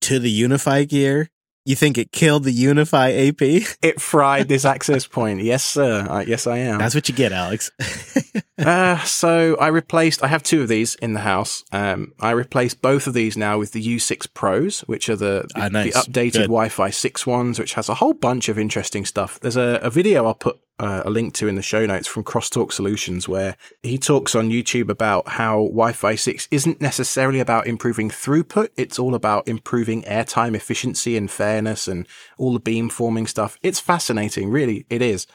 [0.00, 1.30] to the UniFi gear,
[1.66, 3.76] you think it killed the UniFi AP?
[3.82, 5.42] it fried this access point.
[5.42, 6.06] Yes, sir.
[6.08, 6.78] Uh, yes, I am.
[6.78, 7.70] That's what you get, Alex.
[8.58, 11.62] uh, so I replaced, I have two of these in the house.
[11.70, 15.62] Um, I replaced both of these now with the U6 Pros, which are the, the,
[15.62, 15.92] ah, nice.
[15.92, 19.38] the updated Wi Fi 6 ones, which has a whole bunch of interesting stuff.
[19.40, 22.24] There's a, a video I'll put uh, a link to in the show notes from
[22.24, 27.66] Crosstalk Solutions, where he talks on YouTube about how Wi Fi 6 isn't necessarily about
[27.66, 28.70] improving throughput.
[28.76, 33.58] It's all about improving airtime efficiency and fairness and all the beamforming stuff.
[33.62, 35.26] It's fascinating, really, it is.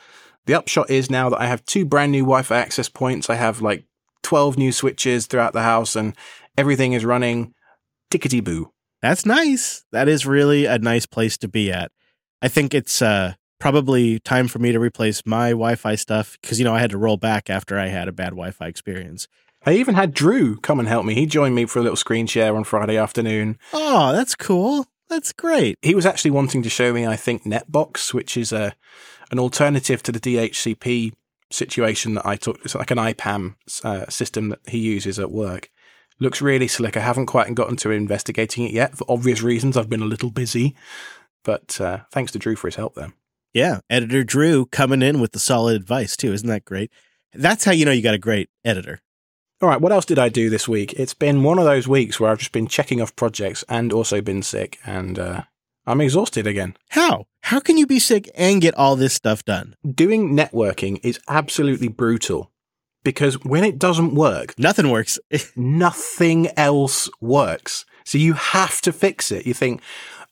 [0.47, 3.29] The upshot is now that I have two brand new Wi Fi access points.
[3.29, 3.85] I have like
[4.23, 6.15] 12 new switches throughout the house and
[6.57, 7.53] everything is running
[8.11, 8.71] tickety boo.
[9.03, 9.85] That's nice.
[9.91, 11.91] That is really a nice place to be at.
[12.41, 16.65] I think it's uh, probably time for me to replace my Wi-Fi stuff because you
[16.65, 19.27] know I had to roll back after I had a bad Wi-Fi experience.
[19.65, 21.15] I even had Drew come and help me.
[21.15, 23.57] He joined me for a little screen share on Friday afternoon.
[23.73, 24.85] Oh, that's cool.
[25.09, 25.77] That's great.
[25.81, 28.75] He was actually wanting to show me, I think, Netbox, which is a
[29.31, 31.13] an alternative to the DHCP
[31.51, 32.63] situation that I took.
[32.63, 35.69] It's like an IPAM uh, system that he uses at work.
[36.19, 36.95] Looks really slick.
[36.95, 39.75] I haven't quite gotten to investigating it yet for obvious reasons.
[39.75, 40.75] I've been a little busy,
[41.43, 43.13] but uh, thanks to Drew for his help there.
[43.55, 46.33] Yeah, editor Drew coming in with the solid advice too.
[46.33, 46.91] Isn't that great?
[47.33, 48.99] That's how you know you got a great editor.
[49.61, 50.91] All right, what else did I do this week?
[50.99, 54.19] It's been one of those weeks where I've just been checking off projects and also
[54.19, 55.43] been sick, and uh,
[55.87, 56.75] I'm exhausted again.
[56.89, 57.27] How?
[57.43, 59.77] How can you be sick and get all this stuff done?
[59.89, 62.51] Doing networking is absolutely brutal
[63.05, 65.17] because when it doesn't work, nothing works.
[65.55, 67.85] nothing else works.
[68.03, 69.47] So you have to fix it.
[69.47, 69.79] You think,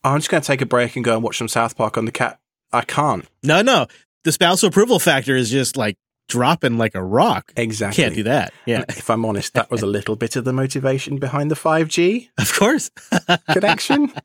[0.03, 1.97] oh, I'm just going to take a break and go and watch some South Park
[1.97, 2.41] on the cat.
[2.73, 3.25] I can't.
[3.43, 3.87] No, no.
[4.23, 5.97] The spousal approval factor is just like
[6.29, 7.51] dropping like a rock.
[7.55, 8.03] Exactly.
[8.03, 8.53] Can't do that.
[8.65, 8.85] Yeah.
[8.89, 12.29] If I'm honest, that was a little bit of the motivation behind the 5G.
[12.37, 12.89] Of course.
[13.51, 14.11] connection.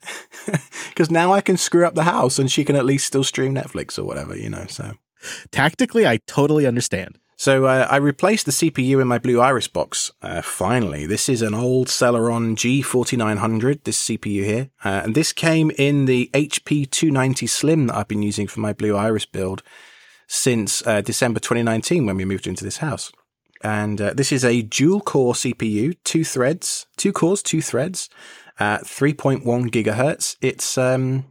[0.89, 3.55] Because now I can screw up the house and she can at least still stream
[3.55, 4.67] Netflix or whatever, you know.
[4.69, 4.95] So
[5.53, 7.19] tactically, I totally understand.
[7.39, 10.11] So uh, I replaced the CPU in my Blue Iris box.
[10.21, 13.85] Uh, finally, this is an old Celeron G4900.
[13.85, 18.25] This CPU here, uh, and this came in the HP 290 Slim that I've been
[18.25, 19.63] using for my Blue Iris build
[20.27, 23.13] since uh, December 2019 when we moved into this house.
[23.63, 28.11] And uh, this is a dual core CPU, two threads, two cores, two threads,
[28.59, 30.35] at 3.1 gigahertz.
[30.41, 31.25] It's um,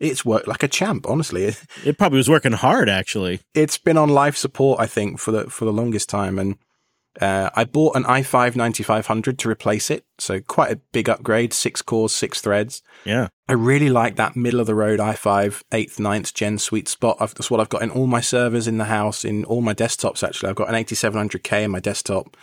[0.00, 1.54] it's worked like a champ, honestly.
[1.84, 3.40] It probably was working hard, actually.
[3.54, 6.56] It's been on life support, I think, for the for the longest time, and
[7.20, 10.04] uh, I bought an i5 9500 to replace it.
[10.18, 12.82] So quite a big upgrade, six cores, six threads.
[13.04, 17.16] Yeah, I really like that middle of the road i5 eighth, 9th gen sweet spot.
[17.20, 19.74] I've, that's what I've got in all my servers in the house, in all my
[19.74, 20.22] desktops.
[20.22, 22.36] Actually, I've got an 8700K in my desktop,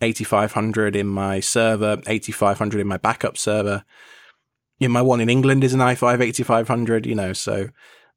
[0.00, 3.84] 8500 in my server, 8500 in my backup server
[4.80, 7.68] you know, my one in England is an i5 8500, you know, so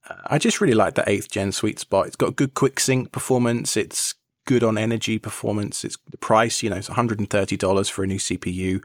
[0.09, 2.07] uh, I just really like the 8th gen sweet spot.
[2.07, 3.77] It's got good quick sync performance.
[3.77, 5.83] It's good on energy performance.
[5.83, 8.81] It's the price, you know, it's $130 for a new CPU.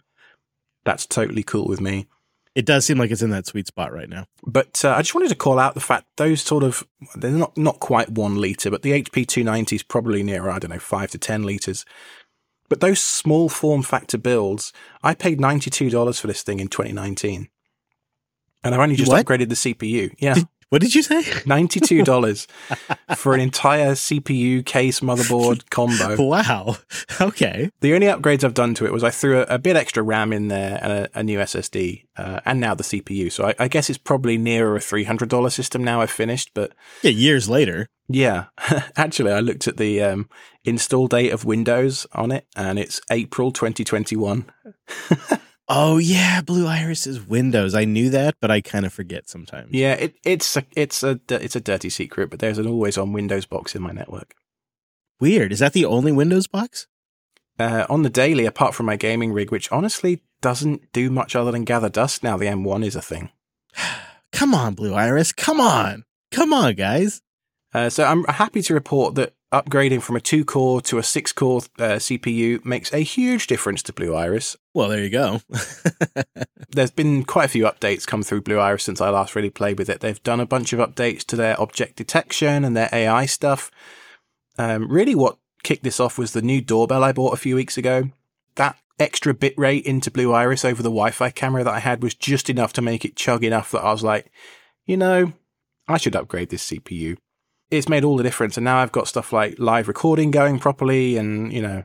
[0.85, 2.09] That's totally cool with me.
[2.55, 4.27] It does seem like it's in that sweet spot right now.
[4.45, 6.83] But uh, I just wanted to call out the fact those sort of
[7.15, 10.73] they're not not quite one liter, but the HP 290 is probably near I don't
[10.73, 11.85] know five to ten liters.
[12.69, 14.73] But those small form factor builds,
[15.05, 17.49] I paid ninety two dollars for this thing in 2019.
[18.65, 19.25] And I've only just what?
[19.25, 20.13] upgraded the CPU.
[20.19, 20.35] Yeah.
[20.35, 21.23] Did, what did you say?
[21.23, 22.47] $92
[23.17, 26.17] for an entire CPU case motherboard combo.
[26.29, 26.77] Wow.
[27.21, 27.71] Okay.
[27.81, 30.33] The only upgrades I've done to it was I threw a, a bit extra RAM
[30.33, 33.33] in there and a, a new SSD uh, and now the CPU.
[33.33, 36.73] So I, I, guess it's probably nearer a $300 system now I've finished, but.
[37.03, 37.89] Yeah, years later.
[38.09, 38.47] Yeah.
[38.97, 40.29] Actually, I looked at the um,
[40.65, 44.51] install date of Windows on it and it's April 2021.
[45.69, 47.75] Oh yeah, Blue Iris is Windows.
[47.75, 49.69] I knew that, but I kind of forget sometimes.
[49.73, 53.13] Yeah, it, it's a, it's a it's a dirty secret, but there's an always on
[53.13, 54.35] Windows box in my network.
[55.21, 55.53] Weird.
[55.53, 56.87] Is that the only Windows box?
[57.59, 61.51] Uh, on the daily, apart from my gaming rig, which honestly doesn't do much other
[61.51, 63.31] than gather dust now, the M1 is a thing.
[64.33, 65.33] Come on, Blue Iris.
[65.33, 66.05] Come on.
[66.31, 67.21] Come on, guys.
[67.75, 71.33] Uh, so I'm happy to report that upgrading from a two core to a six
[71.33, 74.57] core uh, CPU makes a huge difference to Blue Iris.
[74.75, 75.41] Well, there you go.
[76.71, 79.79] There's been quite a few updates come through Blue Iris since I last really played
[79.79, 80.01] with it.
[80.01, 83.71] They've done a bunch of updates to their object detection and their AI stuff.
[84.59, 87.79] Um, really, what kicked this off was the new doorbell I bought a few weeks
[87.79, 88.11] ago.
[88.57, 92.15] That extra bitrate into Blue Iris over the Wi Fi camera that I had was
[92.15, 94.31] just enough to make it chug enough that I was like,
[94.85, 95.33] you know,
[95.87, 97.17] I should upgrade this CPU
[97.71, 98.57] it's made all the difference.
[98.57, 101.85] And now I've got stuff like live recording going properly, and you know,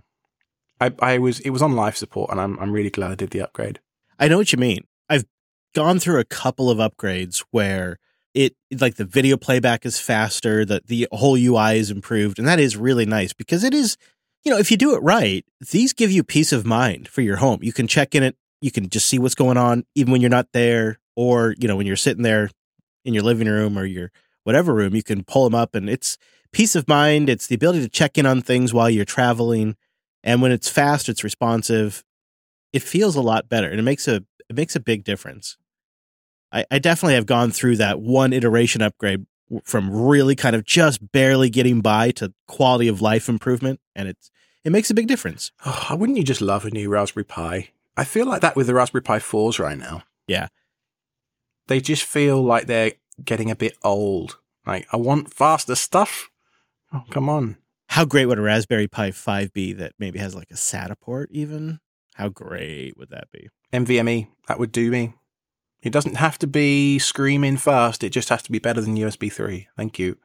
[0.79, 3.31] I, I was it was on live support, and I'm I'm really glad I did
[3.31, 3.79] the upgrade.
[4.19, 4.85] I know what you mean.
[5.09, 5.25] I've
[5.75, 7.97] gone through a couple of upgrades where
[8.33, 12.59] it like the video playback is faster, that the whole UI is improved, and that
[12.59, 13.97] is really nice because it is,
[14.43, 17.37] you know, if you do it right, these give you peace of mind for your
[17.37, 17.59] home.
[17.61, 20.29] You can check in it, you can just see what's going on even when you're
[20.29, 22.49] not there, or you know when you're sitting there
[23.05, 24.11] in your living room or your
[24.43, 26.17] whatever room, you can pull them up and it's
[26.51, 27.29] peace of mind.
[27.29, 29.75] It's the ability to check in on things while you're traveling.
[30.23, 32.03] And when it's fast, it's responsive.
[32.71, 35.57] It feels a lot better and it makes a, it makes a big difference.
[36.51, 39.25] I, I definitely have gone through that one iteration upgrade
[39.63, 43.79] from really kind of just barely getting by to quality of life improvement.
[43.95, 44.31] And it's,
[44.63, 45.51] it makes a big difference.
[45.89, 47.69] Oh, wouldn't you just love a new Raspberry Pi?
[47.97, 50.03] I feel like that with the Raspberry Pi 4s right now.
[50.27, 50.47] Yeah.
[51.67, 54.39] They just feel like they're getting a bit old.
[54.65, 56.29] Like, I want faster stuff.
[56.93, 57.57] Oh, come on.
[57.89, 61.29] How great would a Raspberry Pi 5 be that maybe has like a SATA port
[61.31, 61.79] even?
[62.15, 63.49] How great would that be?
[63.71, 65.13] NVMe, that would do me.
[65.81, 68.03] It doesn't have to be screaming fast.
[68.03, 69.67] It just has to be better than USB 3.
[69.75, 70.17] Thank you.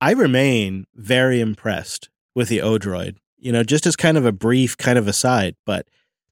[0.00, 3.16] I remain very impressed with the Odroid.
[3.38, 5.86] You know, just as kind of a brief kind of aside, but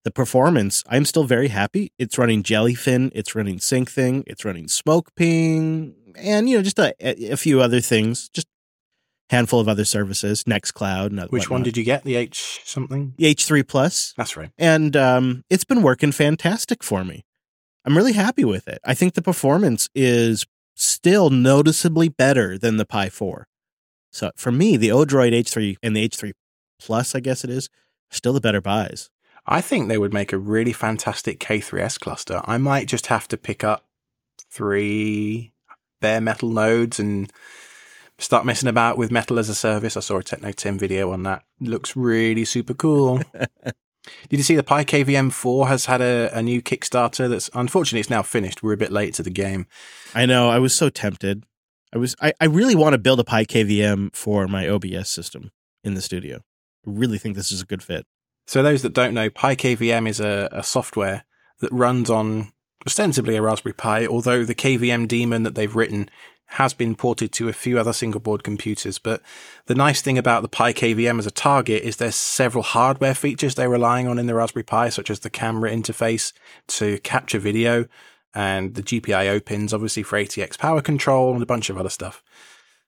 [0.07, 1.90] the performance, I'm still very happy.
[1.99, 7.37] It's running Jellyfin, it's running SyncThing, it's running SmokePing, and you know, just a, a
[7.37, 8.47] few other things, just
[9.31, 11.07] handful of other services, Nextcloud.
[11.07, 12.05] And Which one did you get?
[12.05, 13.14] The H something?
[13.19, 14.14] The H3 Plus.
[14.16, 14.53] That's right.
[14.57, 17.25] And um, it's been working fantastic for me.
[17.85, 18.79] I'm really happy with it.
[18.85, 23.49] I think the performance is still noticeably better than the Pi 4.
[24.12, 26.31] So for me, the Odroid H3 and the H3
[26.81, 27.69] Plus, I guess it is,
[28.09, 29.11] still the better buys.
[29.47, 32.41] I think they would make a really fantastic K3S cluster.
[32.45, 33.85] I might just have to pick up
[34.51, 35.53] three
[36.01, 37.33] bare metal nodes and
[38.19, 39.97] start messing about with metal as a service.
[39.97, 41.45] I saw a Techno Tim video on that.
[41.61, 43.23] Looks really super cool.
[44.29, 48.01] Did you see the Pi KVM 4 has had a, a new Kickstarter that's unfortunately
[48.01, 48.63] it's now finished.
[48.63, 49.67] We're a bit late to the game.
[50.15, 50.49] I know.
[50.49, 51.45] I was so tempted.
[51.93, 55.51] I was I, I really want to build a Pi KVM for my OBS system
[55.83, 56.39] in the studio.
[56.87, 58.07] I really think this is a good fit.
[58.47, 61.25] So those that don't know, Pi KVM is a, a software
[61.61, 62.53] that runs on
[62.87, 66.09] ostensibly a Raspberry Pi, although the KVM daemon that they've written
[66.51, 68.99] has been ported to a few other single board computers.
[69.01, 69.21] But
[69.67, 73.57] the nice thing about the Pi KVM as a target is there's several hardware features
[73.57, 76.33] they're relying on in the Raspberry Pi, such as the camera interface
[76.69, 77.87] to capture video
[78.33, 82.23] and the GPIO pins, obviously for ATX power control and a bunch of other stuff.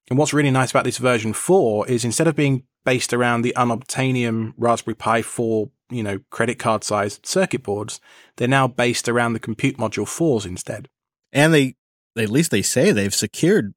[0.08, 3.52] And what's really nice about this version 4 is instead of being based around the
[3.54, 8.00] unobtainium Raspberry Pi 4, you know, credit card sized circuit boards,
[8.36, 10.88] they're now based around the Compute Module 4s instead.
[11.30, 11.74] And they
[12.16, 13.74] at least they say they've secured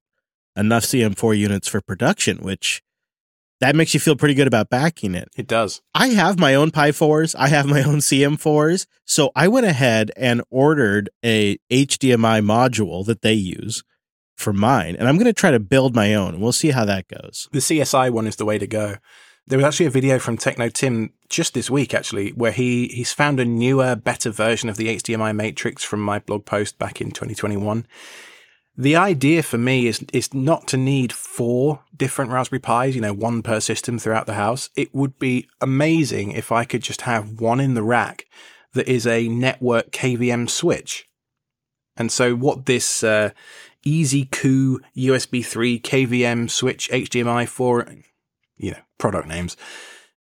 [0.55, 2.81] enough CM4 units for production, which
[3.59, 5.27] that makes you feel pretty good about backing it.
[5.35, 5.81] It does.
[5.93, 7.35] I have my own Pi 4s.
[7.37, 8.85] I have my own CM4s.
[9.03, 13.83] So I went ahead and ordered a HDMI module that they use
[14.41, 14.95] for mine.
[14.97, 16.39] And I'm going to try to build my own.
[16.39, 17.47] We'll see how that goes.
[17.51, 18.95] The CSI one is the way to go.
[19.47, 23.11] There was actually a video from Techno Tim just this week, actually, where he, he's
[23.11, 27.11] found a newer, better version of the HDMI matrix from my blog post back in
[27.11, 27.85] 2021.
[28.77, 33.13] The idea for me is is not to need four different Raspberry Pis, you know,
[33.13, 34.69] one per system throughout the house.
[34.77, 38.25] It would be amazing if I could just have one in the rack
[38.73, 41.09] that is a network KVM switch.
[41.97, 43.31] And so what this uh,
[43.85, 47.95] EZCOO USB 3 KVM switch HDMI 4,
[48.57, 49.57] you know, product names.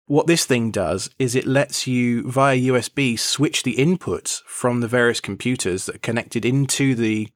[0.08, 4.88] What this thing does is it lets you via USB switch the inputs from the
[4.88, 7.30] various computers that are connected into the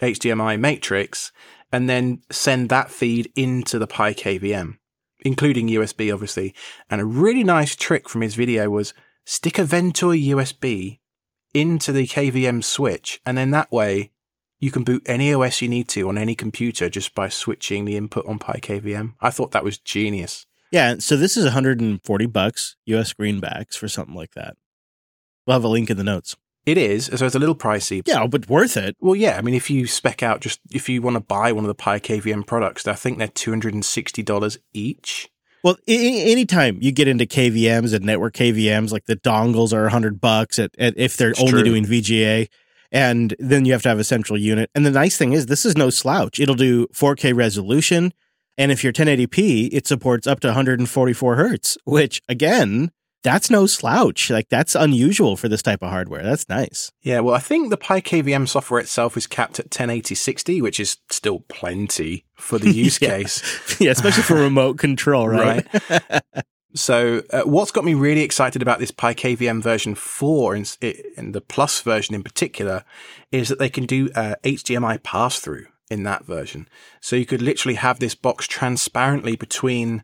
[0.00, 1.32] HDMI matrix
[1.70, 4.78] and then send that feed into the Pi KVM,
[5.20, 6.54] including USB, obviously.
[6.88, 8.94] And a really nice trick from his video was
[9.26, 11.00] stick a Ventoy USB
[11.52, 14.12] into the KVM switch, and then that way
[14.60, 17.96] you can boot any OS you need to on any computer just by switching the
[17.96, 19.14] input on Pi KVM.
[19.20, 20.46] I thought that was genius.
[20.70, 24.56] Yeah, so this is 140 bucks US greenbacks for something like that.
[25.46, 26.36] We'll have a link in the notes.
[26.66, 28.00] It is, so it's a little pricey.
[28.06, 28.96] Yeah, but worth it.
[28.98, 29.36] Well, yeah.
[29.36, 31.74] I mean, if you spec out just if you want to buy one of the
[31.74, 35.28] Pi KVM products, I think they're two hundred and sixty dollars each.
[35.62, 39.90] Well, I- anytime you get into KVMs and network KVMs, like the dongles are a
[39.90, 41.64] hundred bucks at, at, if they're It's only true.
[41.64, 42.48] doing VGA,
[42.94, 44.70] and then you have to have a central unit.
[44.74, 46.38] And the nice thing is, this is no slouch.
[46.40, 48.14] It'll do 4K resolution,
[48.56, 52.90] and if you're 1080p, it supports up to 144 hertz, which again,
[53.24, 54.28] that's no slouch.
[54.30, 56.22] Like that's unusual for this type of hardware.
[56.22, 56.92] That's nice.
[57.02, 60.78] Yeah, well, I think the Pi KVM software itself is capped at 1080 60, which
[60.78, 63.08] is still plenty for the use Yeah.
[63.18, 63.42] case.
[63.80, 65.66] yeah, especially for remote control, right?
[66.76, 70.76] So, uh, what's got me really excited about this Pi KVM version 4 and,
[71.16, 72.84] and the Plus version in particular
[73.30, 76.68] is that they can do uh, HDMI pass through in that version.
[77.00, 80.02] So, you could literally have this box transparently between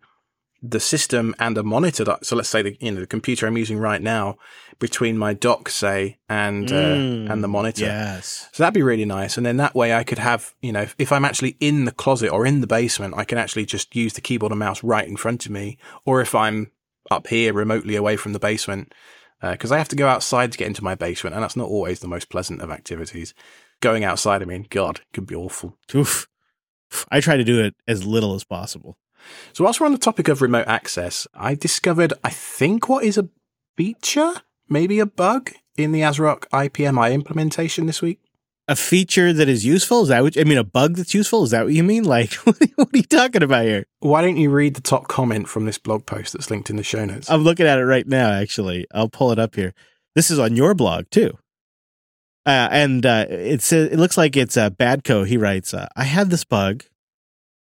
[0.62, 2.04] the system and a monitor.
[2.04, 4.36] That, so let's say the you know the computer I'm using right now
[4.78, 7.84] between my dock, say, and uh, Mm, and the monitor.
[7.84, 8.48] Yes.
[8.52, 9.36] So that'd be really nice.
[9.36, 11.92] And then that way I could have, you know, if, if I'm actually in the
[11.92, 15.06] closet or in the basement, I can actually just use the keyboard and mouse right
[15.06, 15.76] in front of me.
[16.04, 16.72] Or if I'm
[17.10, 18.92] up here remotely away from the basement,
[19.42, 22.00] because I have to go outside to get into my basement, and that's not always
[22.00, 23.34] the most pleasant of activities.
[23.80, 25.78] Going outside, I mean, God, it could be awful.
[25.94, 26.28] Oof.
[27.10, 28.98] I try to do it as little as possible.
[29.52, 33.18] So whilst we're on the topic of remote access, I discovered, I think, what is
[33.18, 33.28] a
[33.76, 34.34] feature,
[34.68, 38.20] maybe a bug in the ASRock IPMI implementation this week.
[38.68, 40.02] A feature that is useful?
[40.02, 40.58] Is that what I mean?
[40.58, 41.42] A bug that's useful?
[41.42, 42.04] Is that what you mean?
[42.10, 43.86] Like, what are you talking about here?
[43.98, 46.82] Why don't you read the top comment from this blog post that's linked in the
[46.84, 47.30] show notes?
[47.30, 48.86] I'm looking at it right now, actually.
[48.94, 49.74] I'll pull it up here.
[50.14, 51.36] This is on your blog, too.
[52.46, 55.26] Uh, and uh, it's it looks like it's uh, Badco.
[55.26, 56.84] He writes, uh, "I had this bug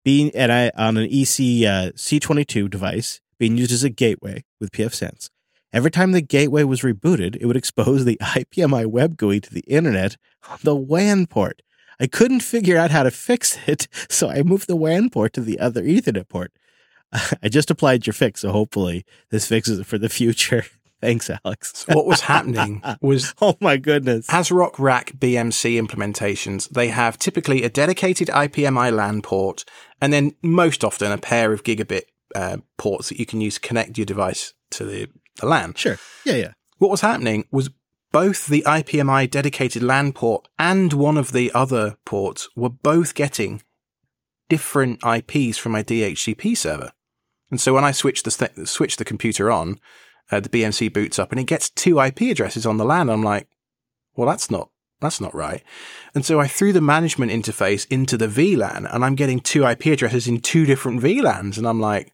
[0.03, 4.71] being and I on an EC uh, C22 device being used as a gateway with
[4.71, 5.29] pfSense.
[5.73, 9.61] Every time the gateway was rebooted, it would expose the IPMI web GUI to the
[9.61, 10.17] internet
[10.49, 11.61] on the WAN port.
[11.99, 15.41] I couldn't figure out how to fix it, so I moved the WAN port to
[15.41, 16.51] the other Ethernet port.
[17.43, 20.65] I just applied your fix, so hopefully this fixes it for the future.
[21.01, 21.73] Thanks, Alex.
[21.75, 24.27] So what was happening was Oh my goodness.
[24.27, 29.65] ASRock Rack BMC implementations, they have typically a dedicated IPMI LAN port
[30.01, 32.03] and then most often a pair of gigabit
[32.35, 35.73] uh, ports that you can use to connect your device to the, the LAN.
[35.75, 35.97] Sure.
[36.25, 36.51] Yeah, yeah.
[36.79, 37.69] What was happening was
[38.11, 43.61] both the IPMI dedicated LAN port and one of the other ports were both getting
[44.49, 46.91] different IPs from my DHCP server.
[47.49, 49.79] And so when I switch the, st- switch the computer on,
[50.31, 53.09] uh, the BMC boots up and it gets two IP addresses on the LAN.
[53.09, 53.47] I'm like,
[54.15, 54.69] well, that's not,
[55.01, 55.63] that's not right.
[56.15, 59.87] And so I threw the management interface into the VLAN and I'm getting two IP
[59.87, 61.57] addresses in two different VLANs.
[61.57, 62.13] And I'm like,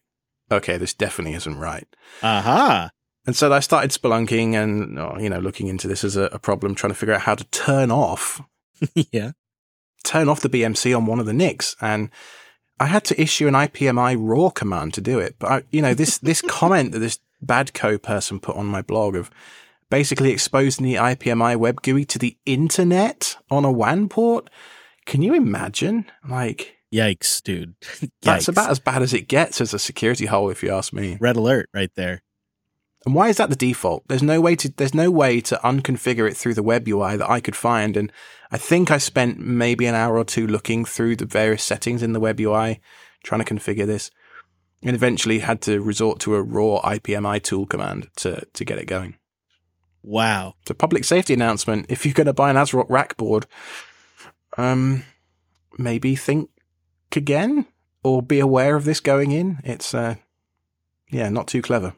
[0.50, 1.86] okay, this definitely isn't right.
[2.22, 2.90] Aha.
[3.26, 6.38] And so I started spelunking and, oh, you know, looking into this as a, a
[6.38, 8.40] problem, trying to figure out how to turn off,
[9.12, 9.32] yeah.
[10.02, 11.76] turn off the BMC on one of the NICs.
[11.82, 12.08] And
[12.80, 15.36] I had to issue an IPMI raw command to do it.
[15.38, 18.80] But I, you know, this, this comment that this bad Badco person put on my
[18.80, 19.30] blog of
[19.90, 24.50] basically exposing the IPMI web GUI to the internet on a WAN port.
[25.06, 26.06] Can you imagine?
[26.28, 27.74] Like, Yikes, dude.
[28.22, 31.18] that's about as bad as it gets as a security hole, if you ask me.
[31.20, 32.22] red alert right there.
[33.06, 34.06] And why is that the default?
[34.08, 37.30] There's no way to there's no way to unconfigure it through the web UI that
[37.30, 37.96] I could find.
[37.96, 38.12] And
[38.50, 42.12] I think I spent maybe an hour or two looking through the various settings in
[42.12, 42.80] the web UI,
[43.22, 44.10] trying to configure this,
[44.82, 48.86] and eventually had to resort to a raw IPMI tool command to to get it
[48.86, 49.16] going.
[50.02, 50.54] Wow.
[50.66, 53.46] So public safety announcement: if you're going to buy an ASRock rack board,
[54.56, 55.04] um,
[55.78, 56.50] maybe think
[57.14, 57.66] again
[58.02, 59.58] or be aware of this going in.
[59.64, 60.16] It's uh,
[61.10, 61.94] yeah, not too clever.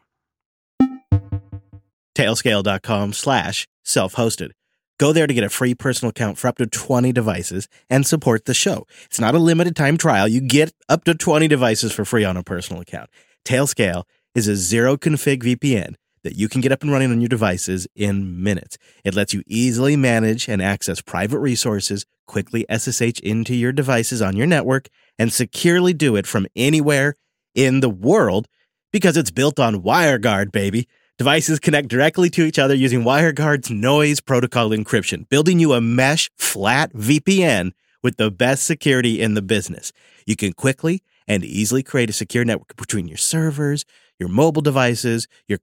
[2.15, 4.51] Tailscale.com slash self-hosted.
[4.99, 8.45] Go there to get a free personal account for up to 20 devices and support
[8.45, 8.87] the show.
[9.07, 10.29] It's not a limited time trial.
[10.29, 13.09] You get up to 20 devices for free on a personal account.
[13.47, 15.95] Tailscale is a zero config VPN
[16.25, 18.79] that you can get up and running on your devices in minutes.
[19.05, 24.37] It lets you easily manage and access private resources, quickly SSH into your devices on
[24.37, 27.17] your network, and securely do it from anywhere
[27.55, 28.47] in the world
[28.93, 30.89] because it's built on WireGuard, baby.
[31.19, 36.31] Devices connect directly to each other using WireGuard's noise protocol encryption, building you a mesh
[36.39, 39.93] flat VPN with the best security in the business.
[40.27, 43.85] You can quickly and easily create a secure network between your servers,
[44.19, 45.59] your mobile devices, your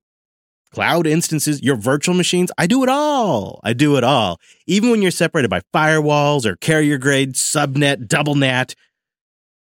[0.71, 2.51] cloud instances, your virtual machines.
[2.57, 3.59] I do it all.
[3.63, 4.39] I do it all.
[4.65, 8.75] Even when you're separated by firewalls or carrier grade, subnet, double NAT,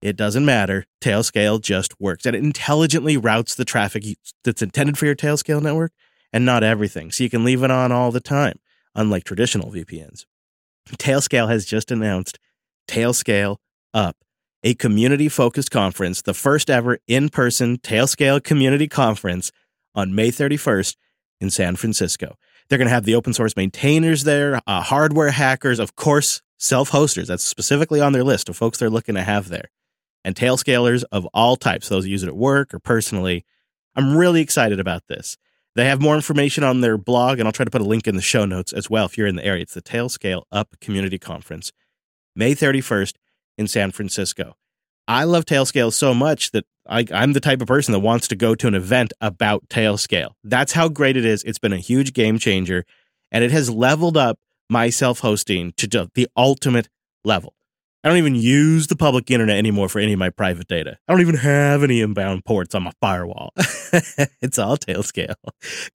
[0.02, 0.86] it doesn't matter.
[1.02, 4.04] Tailscale just works and it intelligently routes the traffic
[4.44, 5.92] that's intended for your Tailscale network
[6.32, 7.12] and not everything.
[7.12, 8.60] So you can leave it on all the time,
[8.96, 10.26] unlike traditional VPNs.
[10.92, 12.40] Tailscale has just announced
[12.88, 13.58] Tailscale
[13.94, 14.18] Up,
[14.64, 19.52] a community focused conference, the first ever in person Tailscale community conference
[19.96, 20.96] on May 31st
[21.42, 22.36] in San Francisco.
[22.68, 26.90] They're going to have the open source maintainers there, uh, hardware hackers, of course, self
[26.90, 27.28] hosters.
[27.28, 29.70] That's specifically on their list of folks they're looking to have there,
[30.24, 33.46] and tailscalers of all types, those who use it at work or personally.
[33.96, 35.38] I'm really excited about this.
[35.76, 38.16] They have more information on their blog, and I'll try to put a link in
[38.16, 39.62] the show notes as well if you're in the area.
[39.62, 41.72] It's the Tailscale Up Community Conference,
[42.36, 43.14] May 31st
[43.58, 44.56] in San Francisco.
[45.10, 48.36] I love Tailscale so much that I, I'm the type of person that wants to
[48.36, 50.34] go to an event about Tailscale.
[50.44, 51.42] That's how great it is.
[51.44, 52.86] It's been a huge game changer,
[53.32, 54.38] and it has leveled up
[54.70, 56.90] my self hosting to the ultimate
[57.26, 57.56] level.
[58.04, 61.00] I don't even use the public internet anymore for any of my private data.
[61.08, 63.52] I don't even have any inbound ports on my firewall.
[63.58, 65.34] it's all Tailscale.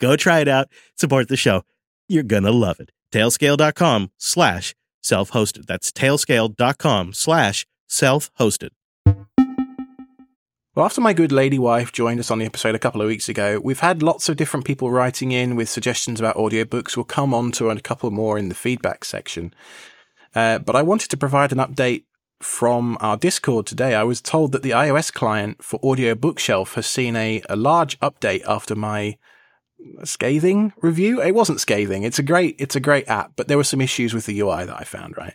[0.00, 0.66] Go try it out.
[0.96, 1.62] Support the show.
[2.08, 2.90] You're gonna love it.
[3.12, 5.66] Tailscale.com slash self-hosted.
[5.66, 8.70] That's tailscale.com slash self-hosted.
[10.74, 13.28] Well, after my good lady wife joined us on the episode a couple of weeks
[13.28, 16.96] ago, we've had lots of different people writing in with suggestions about audiobooks.
[16.96, 19.54] We'll come on to a couple more in the feedback section.
[20.34, 22.06] Uh, but I wanted to provide an update
[22.40, 23.94] from our Discord today.
[23.94, 27.96] I was told that the iOS client for Audio Bookshelf has seen a, a large
[28.00, 29.16] update after my
[30.02, 31.22] scathing review.
[31.22, 32.02] It wasn't scathing.
[32.02, 34.64] It's a great, it's a great app, but there were some issues with the UI
[34.64, 35.34] that I found, right?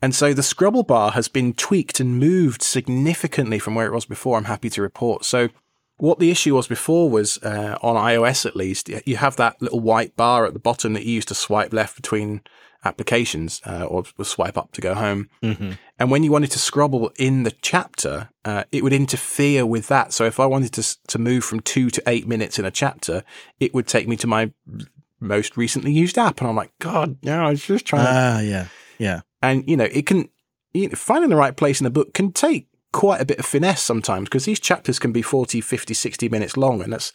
[0.00, 4.06] And so the scrubble bar has been tweaked and moved significantly from where it was
[4.06, 4.36] before.
[4.36, 5.24] I'm happy to report.
[5.24, 5.48] So
[5.96, 9.80] what the issue was before was uh, on iOS at least, you have that little
[9.80, 12.42] white bar at the bottom that you use to swipe left between
[12.84, 15.28] applications uh, or swipe up to go home.
[15.42, 15.72] Mm-hmm.
[15.98, 20.12] And when you wanted to scrubble in the chapter, uh, it would interfere with that.
[20.12, 23.24] So if I wanted to to move from two to eight minutes in a chapter,
[23.58, 24.52] it would take me to my
[25.20, 28.06] most recently used app, and I'm like, God, no, I was just trying.
[28.06, 28.66] Ah, uh, yeah,
[28.98, 29.20] yeah.
[29.42, 30.28] And you know, it can
[30.72, 33.46] you know, finding the right place in a book can take quite a bit of
[33.46, 36.82] finesse sometimes because these chapters can be 40, 50, 60 minutes long.
[36.82, 37.12] And that's,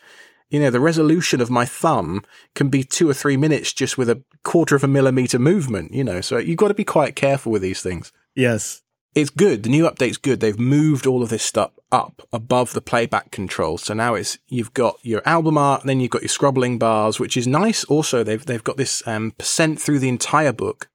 [0.50, 2.24] you know, the resolution of my thumb
[2.56, 6.04] can be two or three minutes just with a quarter of a millimeter movement, you
[6.04, 8.12] know, so you've got to be quite careful with these things.
[8.36, 8.82] Yes.
[9.16, 9.62] It's good.
[9.62, 10.40] The new update's good.
[10.40, 13.78] They've moved all of this stuff up above the playback control.
[13.78, 17.20] So now it's, you've got your album art, and then you've got your scrobbling bars,
[17.20, 17.84] which is nice.
[17.84, 20.90] Also, they've, they've got this, um, percent through the entire book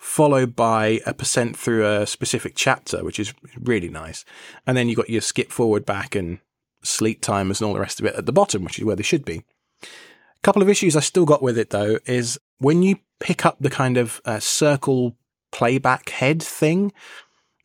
[0.00, 4.24] followed by a percent through a specific chapter, which is really nice.
[4.66, 6.38] And then you've got your skip forward back and
[6.82, 9.02] sleep timers and all the rest of it at the bottom, which is where they
[9.02, 9.42] should be.
[9.82, 13.58] A couple of issues I still got with it though is when you pick up
[13.60, 15.18] the kind of uh, circle
[15.52, 16.92] playback head thing,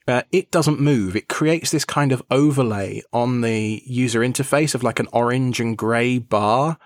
[0.06, 1.16] uh, it doesn't move.
[1.16, 5.78] It creates this kind of overlay on the user interface of like an orange and
[5.78, 6.78] grey bar.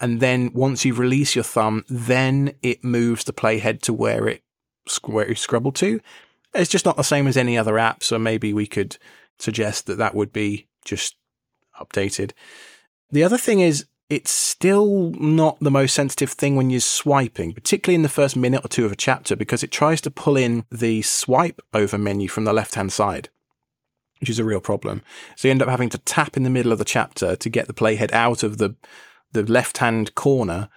[0.00, 4.42] And then once you release your thumb, then it moves the playhead to where it
[5.04, 6.00] where you scrubble to.
[6.54, 8.96] It's just not the same as any other app, so maybe we could
[9.38, 11.16] suggest that that would be just
[11.80, 12.32] updated.
[13.10, 17.96] The other thing is, it's still not the most sensitive thing when you're swiping, particularly
[17.96, 20.64] in the first minute or two of a chapter, because it tries to pull in
[20.70, 23.28] the swipe over menu from the left hand side,
[24.20, 25.02] which is a real problem.
[25.34, 27.66] So you end up having to tap in the middle of the chapter to get
[27.66, 28.76] the playhead out of the
[29.32, 30.68] the left hand corner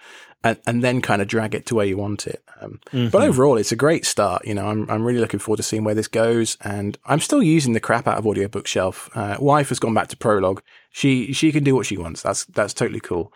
[0.42, 2.42] and, and then kind of drag it to where you want it.
[2.60, 3.08] Um, mm-hmm.
[3.08, 4.46] But overall, it's a great start.
[4.46, 6.56] You know, I'm, I'm really looking forward to seeing where this goes.
[6.62, 9.10] And I'm still using the crap out of Audio Bookshelf.
[9.14, 10.62] Uh, wife has gone back to Prologue.
[10.90, 12.22] She, she can do what she wants.
[12.22, 13.32] That's, that's totally cool.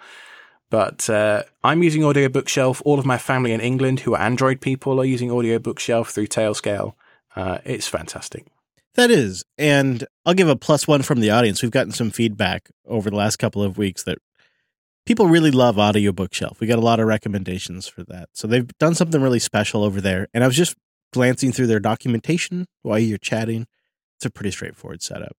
[0.70, 2.82] But uh, I'm using Audio Bookshelf.
[2.84, 6.28] All of my family in England who are Android people are using Audio Bookshelf through
[6.28, 6.94] Tailscale.
[7.36, 8.46] Uh, it's fantastic.
[8.94, 9.44] That is.
[9.58, 11.62] And I'll give a plus one from the audience.
[11.62, 14.18] We've gotten some feedback over the last couple of weeks that
[15.06, 16.60] people really love Audio Bookshelf.
[16.60, 18.30] We got a lot of recommendations for that.
[18.32, 20.28] So they've done something really special over there.
[20.32, 20.76] And I was just
[21.12, 23.66] glancing through their documentation while you're chatting.
[24.16, 25.36] It's a pretty straightforward setup.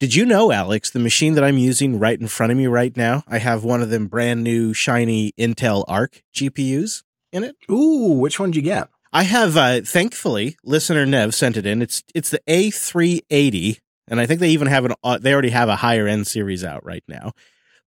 [0.00, 2.96] Did you know, Alex, the machine that I'm using right in front of me right
[2.96, 7.02] now, I have one of them brand new shiny Intel Arc GPUs
[7.32, 7.56] in it.
[7.70, 8.88] Ooh, which one did you get?
[9.12, 11.82] I have, uh, thankfully, listener Nev sent it in.
[11.82, 14.92] It's it's the A380, and I think they even have an.
[15.20, 17.32] They already have a higher end series out right now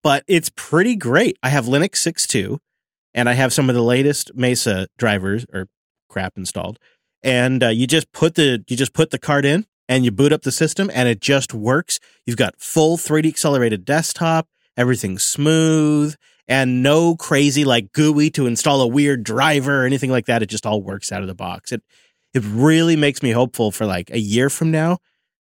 [0.03, 1.37] but it's pretty great.
[1.43, 2.59] I have Linux 6.2
[3.15, 5.69] and I have some of the latest Mesa drivers or
[6.09, 6.79] crap installed.
[7.23, 10.33] And uh, you just put the you just put the card in and you boot
[10.33, 11.99] up the system and it just works.
[12.27, 16.15] You've got full 3D accelerated desktop, everything's smooth
[16.47, 20.43] and no crazy like GUI to install a weird driver or anything like that.
[20.43, 21.73] It just all works out of the box.
[21.73, 21.83] It
[22.35, 24.99] it really makes me hopeful for like a year from now.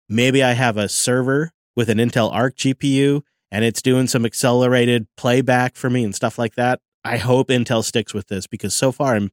[0.08, 3.22] Maybe I have a server with an Intel Arc GPU
[3.52, 6.80] and it's doing some accelerated playback for me and stuff like that.
[7.04, 9.30] I hope Intel sticks with this because so far I'm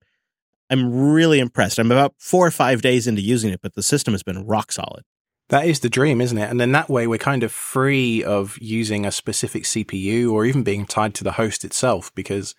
[0.70, 1.80] I'm really impressed.
[1.80, 4.72] I'm about four or five days into using it, but the system has been rock
[4.72, 5.04] solid.
[5.48, 6.48] That is the dream, isn't it?
[6.48, 10.62] And then that way we're kind of free of using a specific CPU or even
[10.62, 12.54] being tied to the host itself because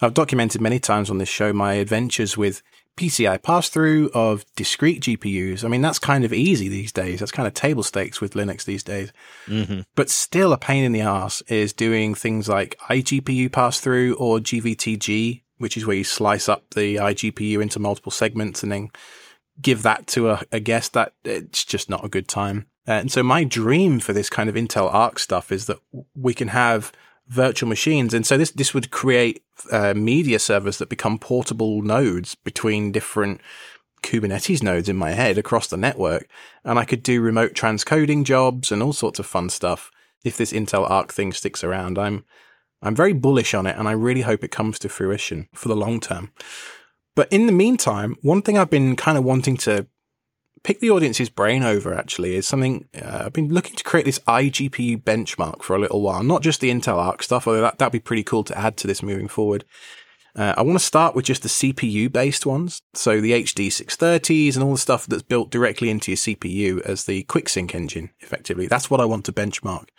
[0.00, 2.62] I've documented many times on this show my adventures with
[2.96, 5.64] PCI pass through of discrete GPUs.
[5.64, 7.20] I mean, that's kind of easy these days.
[7.20, 9.12] That's kind of table stakes with Linux these days.
[9.46, 9.80] Mm-hmm.
[9.94, 14.38] But still, a pain in the ass is doing things like iGPU pass through or
[14.38, 18.88] GVT-g, which is where you slice up the iGPU into multiple segments and then
[19.60, 20.94] give that to a, a guest.
[20.94, 22.66] That it's just not a good time.
[22.86, 25.78] And so, my dream for this kind of Intel Arc stuff is that
[26.14, 26.92] we can have
[27.28, 28.14] virtual machines.
[28.14, 33.40] And so this, this would create uh, media servers that become portable nodes between different
[34.02, 36.28] Kubernetes nodes in my head across the network,
[36.64, 39.90] and I could do remote transcoding jobs and all sorts of fun stuff.
[40.24, 42.24] If this Intel Arc thing sticks around, I'm
[42.82, 45.76] I'm very bullish on it, and I really hope it comes to fruition for the
[45.76, 46.30] long term.
[47.16, 49.86] But in the meantime, one thing I've been kind of wanting to
[50.66, 54.18] pick the audience's brain over actually is something uh, I've been looking to create this
[54.26, 57.92] iGPU benchmark for a little while, not just the Intel Arc stuff, although that, that'd
[57.92, 59.64] be pretty cool to add to this moving forward.
[60.34, 62.82] Uh, I want to start with just the CPU based ones.
[62.94, 67.04] So the HD 630s and all the stuff that's built directly into your CPU as
[67.04, 68.66] the QuickSync engine, effectively.
[68.66, 69.90] That's what I want to benchmark.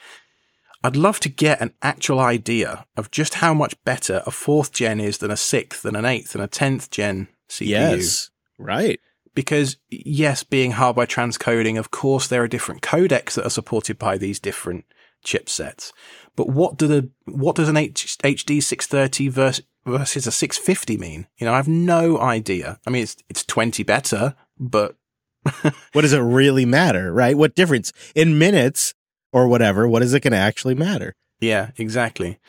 [0.83, 4.99] I'd love to get an actual idea of just how much better a fourth gen
[4.99, 7.67] is than a sixth and an eighth and a tenth gen CPU.
[7.67, 8.31] Yes.
[8.57, 8.99] Right.
[9.37, 14.17] Because yes, being hardware transcoding, of course, there are different codecs that are supported by
[14.17, 14.85] these different
[15.23, 15.91] chipsets.
[16.35, 21.27] But what do the what does an H, HD 630 versus versus a 650 mean?
[21.37, 22.79] You know, I have no idea.
[22.87, 24.95] I mean, it's it's 20 better, but
[25.93, 27.37] what does it really matter, right?
[27.37, 28.95] What difference in minutes
[29.31, 29.87] or whatever?
[29.87, 31.13] What is it going to actually matter?
[31.39, 32.39] Yeah, exactly.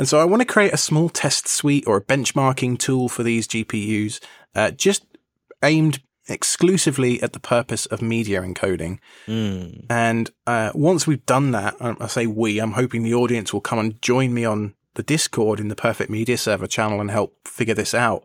[0.00, 3.22] And so I want to create a small test suite or a benchmarking tool for
[3.22, 4.18] these GPUs,
[4.56, 5.06] uh, just
[5.62, 8.98] aimed exclusively at the purpose of media encoding.
[9.26, 9.86] Mm.
[9.90, 13.78] And uh, once we've done that, I say we, I'm hoping the audience will come
[13.78, 17.74] and join me on the Discord in the Perfect Media Server channel and help figure
[17.74, 18.24] this out.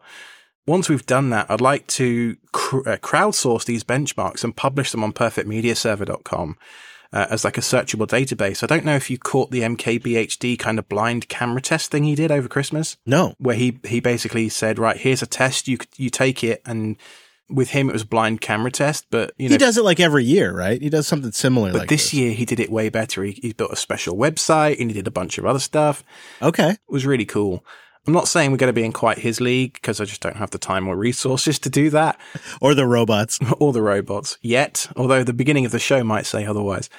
[0.66, 5.04] Once we've done that, I'd like to cr- uh, crowdsource these benchmarks and publish them
[5.04, 6.58] on perfectmediaserver.com.
[7.12, 8.62] Uh, as like a searchable database.
[8.62, 12.14] I don't know if you caught the MKBHD kind of blind camera test thing he
[12.14, 12.98] did over Christmas.
[13.04, 16.98] No, where he he basically said, right, here's a test, you you take it, and
[17.50, 20.24] with him it was blind camera test, but you know he does it like every
[20.24, 20.82] year, right?
[20.82, 21.72] He does something similar.
[21.72, 23.24] But like this, year he did it way better.
[23.24, 26.04] He, he built a special website and he did a bunch of other stuff.
[26.42, 27.66] Okay, It was really cool.
[28.10, 30.38] I'm not saying we're going to be in quite his league because I just don't
[30.38, 32.20] have the time or resources to do that
[32.60, 33.38] or the robots.
[33.60, 36.90] or the robots yet, although the beginning of the show might say otherwise.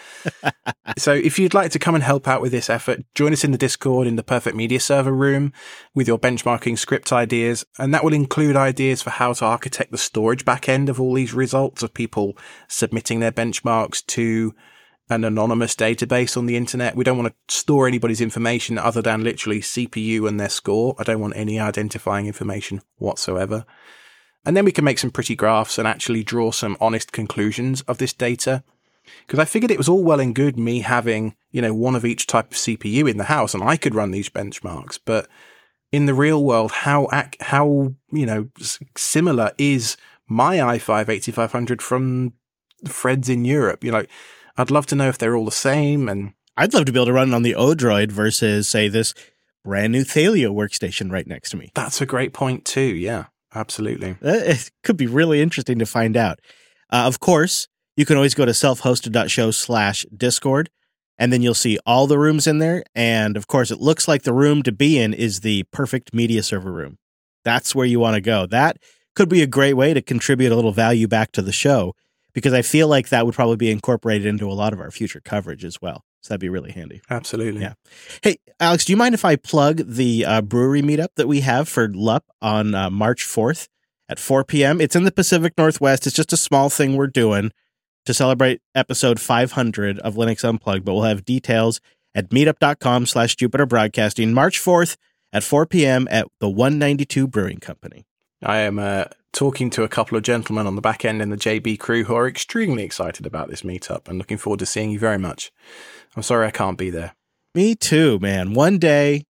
[0.98, 3.50] so if you'd like to come and help out with this effort, join us in
[3.50, 5.52] the Discord in the Perfect Media Server room
[5.96, 7.66] with your benchmarking script ideas.
[7.76, 11.34] And that will include ideas for how to architect the storage backend of all these
[11.34, 12.38] results of people
[12.68, 14.54] submitting their benchmarks to
[15.10, 16.96] an anonymous database on the internet.
[16.96, 20.94] We don't want to store anybody's information other than literally CPU and their score.
[20.98, 23.64] I don't want any identifying information whatsoever.
[24.44, 27.98] And then we can make some pretty graphs and actually draw some honest conclusions of
[27.98, 28.62] this data.
[29.26, 32.04] Because I figured it was all well and good me having, you know, one of
[32.04, 34.98] each type of CPU in the house and I could run these benchmarks.
[35.04, 35.28] But
[35.92, 37.08] in the real world, how,
[37.40, 38.48] how, you know,
[38.96, 39.96] similar is
[40.28, 42.34] my i5 8500 from
[42.86, 43.82] Fred's in Europe?
[43.82, 44.06] You know,
[44.60, 47.06] I'd love to know if they're all the same and I'd love to be able
[47.06, 49.14] to run it on the Odroid versus, say, this
[49.64, 51.70] brand new Thelio workstation right next to me.
[51.74, 52.80] that's a great point too.
[52.80, 54.12] Yeah, absolutely.
[54.22, 56.40] Uh, It could be really interesting to find out.
[56.92, 60.70] Uh, of course, you can always go to selfhosted.show slash discord,
[61.18, 62.82] and then you'll see all the rooms in there.
[62.94, 66.42] And of course, it looks like the room to be in is the perfect media
[66.42, 66.98] server room.
[67.44, 68.46] That's where you want to go.
[68.46, 68.76] That
[69.14, 71.94] could be a great way to contribute a little value back to the show
[72.32, 75.20] because I feel like that would probably be incorporated into a lot of our future
[75.20, 76.04] coverage as well.
[76.22, 77.00] So that'd be really handy.
[77.08, 77.62] Absolutely.
[77.62, 77.74] Yeah.
[78.22, 81.68] Hey, Alex, do you mind if I plug the uh, brewery meetup that we have
[81.68, 83.68] for LUP on uh, March 4th
[84.08, 84.80] at 4 p.m.?
[84.80, 86.06] It's in the Pacific Northwest.
[86.06, 87.52] It's just a small thing we're doing
[88.04, 91.80] to celebrate episode 500 of Linux Unplugged, but we'll have details
[92.14, 94.96] at meetup.com slash Jupiter Broadcasting March 4th
[95.32, 96.08] at 4 p.m.
[96.10, 98.04] at the 192 Brewing Company.
[98.42, 101.36] I am uh, talking to a couple of gentlemen on the back end in the
[101.36, 104.98] JB crew who are extremely excited about this meetup and looking forward to seeing you
[104.98, 105.52] very much.
[106.16, 107.14] I'm sorry I can't be there.
[107.54, 108.54] Me too, man.
[108.54, 109.24] One day,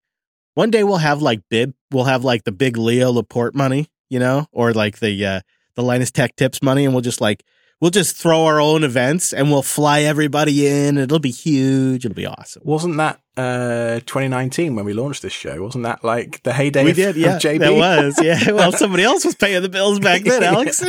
[0.54, 4.18] one day we'll have like bib, we'll have like the big Leo Laporte money, you
[4.18, 5.40] know, or like the uh
[5.74, 7.44] the Linus Tech Tips money, and we'll just like
[7.80, 10.98] we'll just throw our own events and we'll fly everybody in.
[10.98, 12.04] It'll be huge.
[12.04, 12.62] It'll be awesome.
[12.64, 15.62] Wasn't that uh, 2019 when we launched this show?
[15.62, 17.36] Wasn't that like the heyday we of, did, yeah.
[17.36, 17.58] of JB?
[17.60, 18.52] That was, yeah.
[18.60, 20.82] Well, somebody else was paying the bills back then, Alex.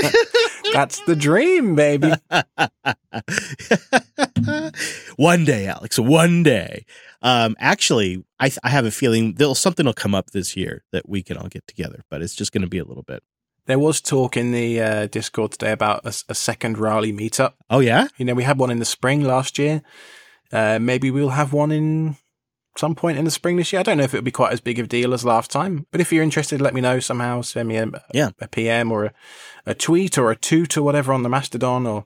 [0.73, 2.11] That's the dream, baby.
[5.15, 5.99] one day, Alex.
[5.99, 6.85] One day.
[7.21, 11.07] Um, actually, I I have a feeling there'll something will come up this year that
[11.07, 13.23] we can all get together, but it's just going to be a little bit.
[13.71, 17.53] There was talk in the uh, Discord today about a second Raleigh meetup.
[17.69, 19.81] Oh yeah, You know, we had one in the spring last year.
[20.51, 22.17] Uh, maybe we'll have one in
[22.75, 23.79] some point in the spring this year.
[23.79, 25.87] I don't know if it'll be quite as big of a deal as last time,
[25.89, 27.39] but if you're interested, let me know somehow.
[27.43, 28.31] Send me a, Yeah.
[28.41, 29.13] a PM or a,
[29.65, 32.05] a tweet or a toot or whatever on the Mastodon or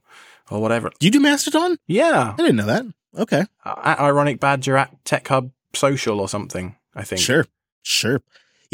[0.51, 0.91] or whatever.
[0.99, 1.78] you do Mastodon?
[1.88, 2.86] Yeah, I didn't know that.
[3.18, 6.76] Okay, at Ironic Badger at Tech Hub Social or something.
[6.93, 7.22] I think.
[7.22, 7.47] sure,
[7.82, 8.22] sure.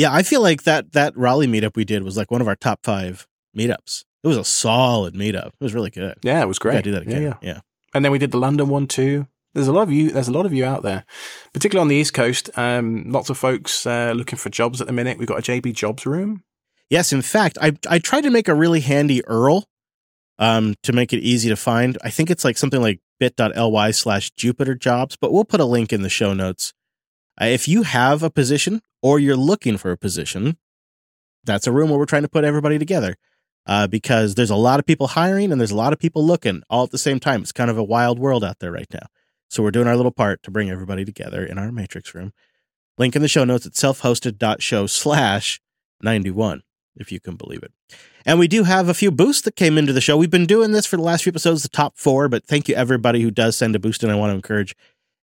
[0.01, 2.55] Yeah, I feel like that that Raleigh meetup we did was like one of our
[2.55, 4.03] top five meetups.
[4.23, 5.49] It was a solid meetup.
[5.49, 6.17] It was really good.
[6.23, 6.73] Yeah, it was great.
[6.73, 7.21] Yeah, do that again.
[7.21, 7.59] Yeah, Yeah,
[7.93, 9.27] And then we did the London one too.
[9.53, 10.09] There's a lot of you.
[10.09, 11.05] There's a lot of you out there,
[11.53, 12.49] particularly on the East Coast.
[12.57, 15.19] Um, lots of folks uh, looking for jobs at the minute.
[15.19, 16.43] We've got a JB Jobs room.
[16.89, 19.65] Yes, in fact, I I tried to make a really handy URL
[20.39, 21.99] um, to make it easy to find.
[22.03, 25.93] I think it's like something like bit.ly slash Jupiter jobs, but we'll put a link
[25.93, 26.73] in the show notes.
[27.39, 30.57] Uh, if you have a position or you're looking for a position,
[31.43, 33.15] that's a room where we're trying to put everybody together
[33.65, 36.63] uh, because there's a lot of people hiring and there's a lot of people looking
[36.69, 37.41] all at the same time.
[37.41, 39.07] It's kind of a wild world out there right now.
[39.49, 42.31] So we're doing our little part to bring everybody together in our matrix room.
[42.97, 45.61] Link in the show notes at self-hosted.show slash
[46.01, 46.63] 91,
[46.95, 47.71] if you can believe it.
[48.25, 50.15] And we do have a few boosts that came into the show.
[50.15, 52.75] We've been doing this for the last few episodes, the top four, but thank you
[52.75, 54.03] everybody who does send a boost.
[54.03, 54.75] And I want to encourage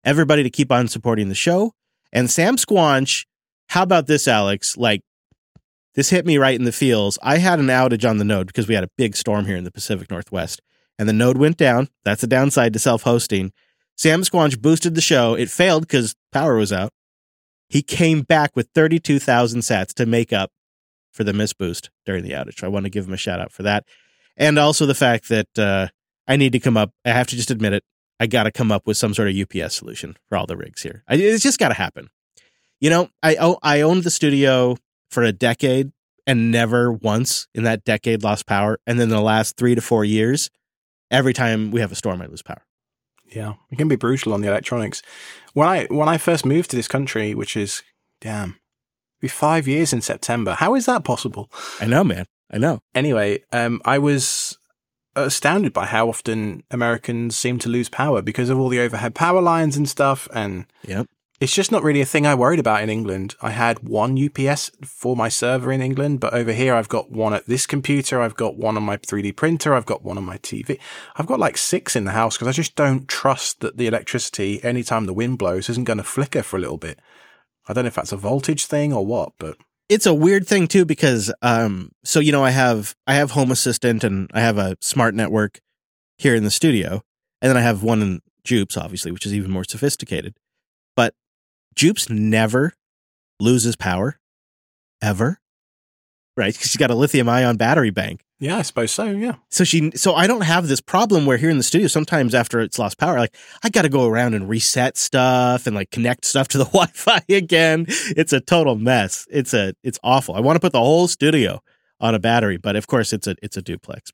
[0.03, 1.73] everybody to keep on supporting the show.
[2.11, 3.25] And Sam Squanch,
[3.69, 4.77] how about this, Alex?
[4.77, 5.01] Like,
[5.95, 7.19] this hit me right in the feels.
[7.21, 9.63] I had an outage on the node because we had a big storm here in
[9.63, 10.61] the Pacific Northwest,
[10.97, 11.89] and the node went down.
[12.03, 13.51] That's a downside to self hosting.
[13.95, 15.33] Sam Squanch boosted the show.
[15.35, 16.93] It failed because power was out.
[17.67, 20.51] He came back with 32,000 sats to make up
[21.11, 22.63] for the miss boost during the outage.
[22.63, 23.85] I want to give him a shout out for that.
[24.37, 25.87] And also the fact that uh,
[26.27, 27.83] I need to come up, I have to just admit it,
[28.19, 30.83] I got to come up with some sort of UPS solution for all the rigs
[30.83, 31.03] here.
[31.07, 32.09] I, it's just got to happen.
[32.79, 34.77] You know, I, oh, I owned the studio
[35.09, 35.91] for a decade
[36.27, 38.79] and never once in that decade lost power.
[38.85, 40.49] And then the last three to four years,
[41.09, 42.63] every time we have a storm, I lose power.
[43.27, 45.01] Yeah, it can be brutal on the electronics.
[45.53, 47.83] When I when I first moved to this country, which is
[48.21, 48.59] damn,
[49.19, 50.53] be five years in September.
[50.53, 51.51] How is that possible?
[51.79, 52.25] I know, man.
[52.51, 52.79] I know.
[52.95, 54.58] Anyway, um, I was
[55.23, 59.41] astounded by how often Americans seem to lose power because of all the overhead power
[59.41, 60.27] lines and stuff.
[60.33, 61.07] And Yep.
[61.39, 63.35] it's just not really a thing I worried about in England.
[63.41, 67.33] I had one UPS for my server in England, but over here I've got one
[67.33, 70.37] at this computer, I've got one on my 3D printer, I've got one on my
[70.37, 70.77] TV.
[71.15, 74.63] I've got like six in the house because I just don't trust that the electricity,
[74.63, 76.99] anytime the wind blows, isn't going to flicker for a little bit.
[77.67, 79.55] I don't know if that's a voltage thing or what, but
[79.89, 83.51] it's a weird thing too because um so you know I have I have Home
[83.51, 85.59] Assistant and I have a smart network
[86.17, 87.01] here in the studio
[87.41, 90.35] and then I have one in Jupes obviously which is even more sophisticated.
[90.95, 91.13] But
[91.75, 92.73] Jupes never
[93.39, 94.19] loses power
[95.01, 95.39] ever.
[96.37, 96.55] Right?
[96.55, 98.21] Cuz she's got a lithium ion battery bank.
[98.39, 99.05] Yeah, I suppose so.
[99.05, 99.35] Yeah.
[99.49, 102.61] So she so I don't have this problem where here in the studio sometimes after
[102.61, 106.23] it's lost power like I got to go around and reset stuff and like connect
[106.25, 107.85] stuff to the Wi-Fi again.
[107.89, 109.27] It's a total mess.
[109.29, 110.35] It's a it's awful.
[110.35, 111.61] I want to put the whole studio
[111.99, 114.11] on a battery, but of course it's a it's a duplex.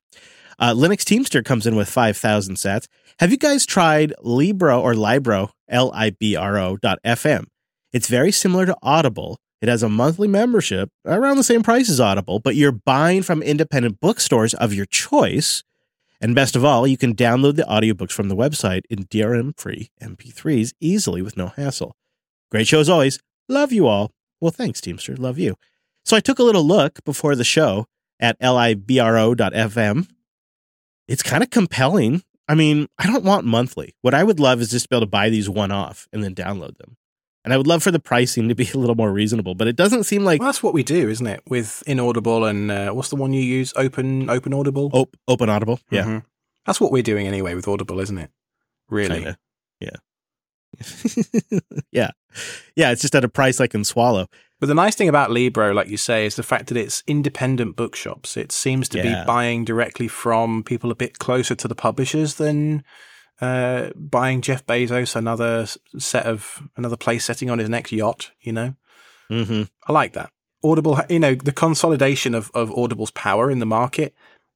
[0.58, 2.86] Uh, Linux Teamster comes in with 5,000 sats.
[3.18, 7.44] Have you guys tried Libro or Libro, L I B R O dot FM?
[7.92, 9.38] It's very similar to Audible.
[9.62, 13.42] It has a monthly membership around the same price as Audible, but you're buying from
[13.42, 15.64] independent bookstores of your choice.
[16.20, 19.90] And best of all, you can download the audiobooks from the website in DRM free
[20.02, 21.96] MP3s easily with no hassle.
[22.50, 23.18] Great show as always.
[23.48, 24.12] Love you all.
[24.40, 25.16] Well, thanks, Teamster.
[25.16, 25.56] Love you.
[26.04, 27.86] So I took a little look before the show
[28.20, 30.08] at libro.fm.
[31.08, 32.22] It's kind of compelling.
[32.48, 33.94] I mean, I don't want monthly.
[34.02, 36.34] What I would love is just be able to buy these one off and then
[36.34, 36.96] download them.
[37.46, 39.76] And I would love for the pricing to be a little more reasonable, but it
[39.76, 41.42] doesn't seem like Well, that's what we do, isn't it?
[41.48, 43.72] With Inaudible and uh, what's the one you use?
[43.76, 44.90] Open Open Audible.
[44.92, 45.78] op- open audible.
[45.90, 46.04] Yeah.
[46.04, 46.24] Mhm.
[46.66, 48.30] that's what we're doing anyway with Audible, isn't it?
[48.90, 49.14] Really?
[49.22, 49.38] Kinda.
[49.80, 49.96] Yeah.
[51.92, 52.10] yeah.
[52.74, 52.90] Yeah.
[52.90, 54.26] It's just at a price I can swallow.
[54.58, 57.76] But the nice thing about Libro, like you say, is the fact that it's independent
[57.76, 58.36] bookshops.
[58.36, 59.20] It seems to Yeah.
[59.22, 62.82] be buying directly from people a bit closer to the publishers than
[63.40, 65.66] uh, buying Jeff Bezos another
[65.98, 68.32] set of another place setting on his next yacht.
[68.40, 68.74] You know,
[69.28, 70.30] hmm I like that.
[70.64, 74.14] Audible, you know, the consolidation of, of Audible's power in the market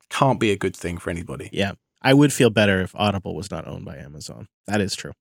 [0.09, 1.51] can't be a good thing for anybody.
[1.53, 1.72] Yeah.
[2.03, 4.49] I would feel better if Audible was not owned by Amazon.
[4.66, 5.12] That is true.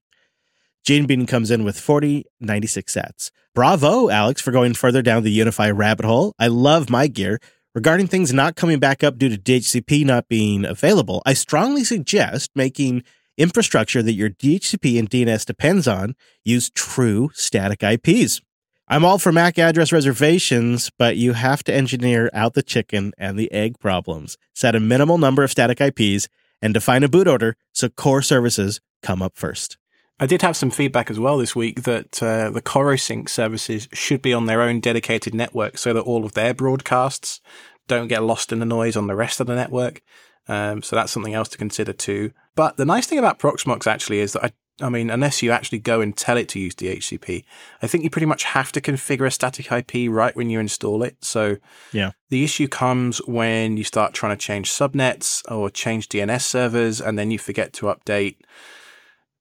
[0.85, 3.31] Gene Bean comes in with 4096 sets.
[3.53, 6.33] Bravo, Alex, for going further down the UniFi rabbit hole.
[6.39, 7.39] I love my gear.
[7.75, 12.51] Regarding things not coming back up due to DHCP not being available, I strongly suggest
[12.55, 13.03] making
[13.39, 18.41] infrastructure that your DHCP and DNS depends on use true static IPs.
[18.87, 23.37] I'm all for MAC address reservations, but you have to engineer out the chicken and
[23.37, 24.37] the egg problems.
[24.53, 26.27] Set a minimal number of static IPs
[26.61, 29.77] and define a boot order so core services come up first.
[30.19, 34.21] I did have some feedback as well this week that uh, the CoroSync services should
[34.21, 37.39] be on their own dedicated network so that all of their broadcasts
[37.87, 40.01] don't get lost in the noise on the rest of the network.
[40.49, 42.31] Um, so that's something else to consider too.
[42.55, 45.79] But the nice thing about Proxmox actually is that I I mean, unless you actually
[45.79, 47.43] go and tell it to use DHCP,
[47.81, 51.03] I think you pretty much have to configure a static IP right when you install
[51.03, 51.17] it.
[51.21, 51.57] So
[51.91, 52.11] Yeah.
[52.29, 57.19] the issue comes when you start trying to change subnets or change DNS servers, and
[57.19, 58.37] then you forget to update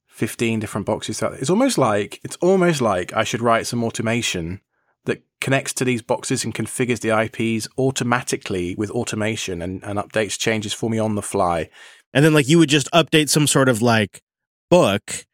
[0.09, 1.23] 15 different boxes.
[1.23, 4.61] It's almost like, it's almost like I should write some automation
[5.09, 10.39] that connects to these boxes and configures the IPs automatically with automation and, and updates
[10.39, 11.69] changes for me on the fly.
[12.15, 14.23] And then like you would just update some sort of like
[14.71, 15.27] book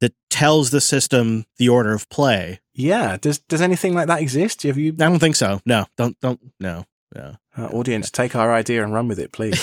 [0.00, 2.60] that tells the system the order of play.
[2.72, 3.18] Yeah.
[3.20, 4.62] Does does anything like that exist?
[4.62, 5.60] Have you, I don't think so.
[5.66, 6.84] No, don't don't no.
[7.16, 7.36] No.
[7.56, 9.58] uh, audience, take our idea and run with it, please?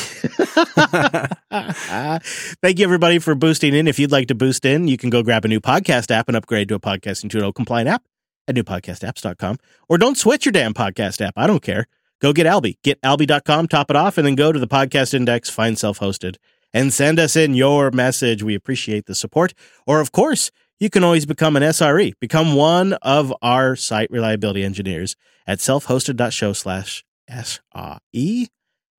[2.62, 3.88] Thank you everybody for boosting in.
[3.88, 6.36] If you'd like to boost in, you can go grab a new podcast app and
[6.36, 8.04] upgrade to a podcasting 2.0 compliant app
[8.48, 9.58] at newpodcastapps.com.
[9.90, 11.34] Or don't switch your damn podcast app.
[11.36, 11.88] I don't care.
[12.22, 12.78] Go get Alby.
[12.84, 16.38] Get Alby.com, top it off, and then go to the podcast index, find self-hosted,
[16.74, 18.42] and send us in your message.
[18.42, 19.54] We appreciate the support.
[19.86, 22.14] Or of course, you can always become an SRE.
[22.20, 25.16] Become one of our site reliability engineers
[25.48, 28.48] at self-hosted.show slash SRE.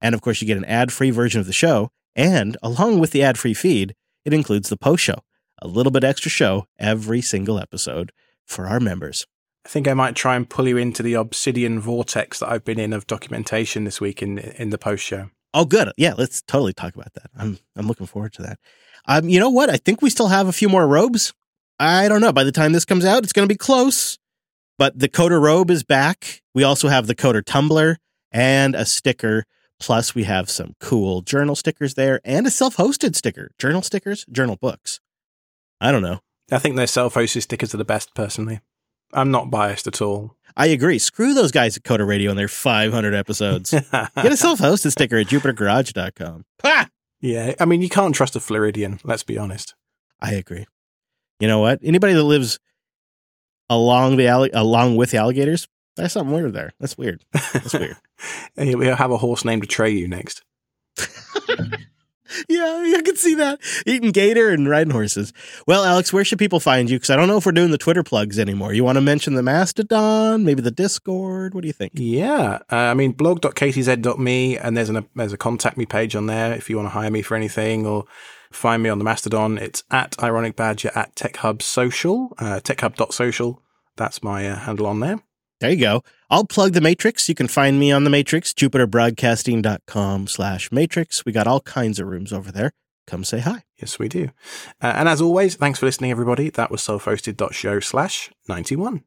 [0.01, 1.91] And of course, you get an ad free version of the show.
[2.15, 3.95] And along with the ad free feed,
[4.25, 5.21] it includes the post show,
[5.61, 8.13] a little bit extra show every single episode
[8.45, 9.27] for our members.
[9.67, 12.79] I think I might try and pull you into the obsidian vortex that I've been
[12.79, 15.31] in of documentation this week in in the post show.
[15.53, 15.91] Oh, good.
[15.97, 17.31] Yeah, let's totally talk about that.
[17.37, 18.61] I'm I'm looking forward to that.
[19.07, 19.69] Um, you know what?
[19.69, 21.35] I think we still have a few more robes.
[21.81, 22.33] I don't know.
[22.33, 24.19] By the time this comes out, it's going to be close.
[24.79, 26.43] But the Coder robe is back.
[26.55, 27.99] We also have the Coder tumbler
[28.31, 29.47] and a sticker.
[29.81, 33.51] Plus, we have some cool journal stickers there and a self-hosted sticker.
[33.59, 35.01] Journal stickers, journal books.
[35.81, 36.21] I don't know.
[36.53, 38.61] I think their self-hosted stickers are the best, personally.
[39.13, 40.37] I'm not biased at all.
[40.57, 40.99] I agree.
[40.99, 43.71] Screw those guys at Coder Radio and their 500 episodes.
[43.73, 46.45] Get a self-hosted sticker at jupitergarage.com.
[46.63, 46.89] Ha!
[47.21, 48.99] yeah, I mean, you can't trust a Floridian.
[49.05, 49.75] Let's be honest.
[50.21, 50.67] I agree.
[51.41, 51.81] You know what?
[51.83, 52.59] Anybody that lives
[53.69, 56.73] along the alli- along with the alligators, that's something weird there.
[56.81, 57.25] That's weird.
[57.53, 57.97] That's weird.
[58.57, 60.43] We'll have a horse named Atreyu next.
[62.49, 63.61] yeah, I can see that.
[63.87, 65.33] Eating gator and riding horses.
[65.67, 66.97] Well, Alex, where should people find you?
[66.97, 68.73] Because I don't know if we're doing the Twitter plugs anymore.
[68.73, 71.55] You want to mention the Mastodon, maybe the Discord?
[71.55, 71.93] What do you think?
[71.95, 76.53] Yeah, uh, I mean, blog.ktz.me, and there's an, there's a contact me page on there
[76.55, 78.05] if you want to hire me for anything or
[78.51, 79.59] find me on the Mastodon.
[79.59, 83.63] It's at Ironic Badger at TechHub Social, uh, techhub.social.
[83.97, 85.21] That's my uh, handle on there.
[85.61, 86.03] There you go.
[86.29, 87.29] I'll plug the Matrix.
[87.29, 91.25] You can find me on the Matrix, jupiterbroadcasting.com slash Matrix.
[91.25, 92.73] We got all kinds of rooms over there.
[93.07, 93.63] Come say hi.
[93.77, 94.31] Yes, we do.
[94.83, 96.51] Uh, and as always, thanks for listening, everybody.
[96.51, 99.05] That was self-hosted.show slash 91.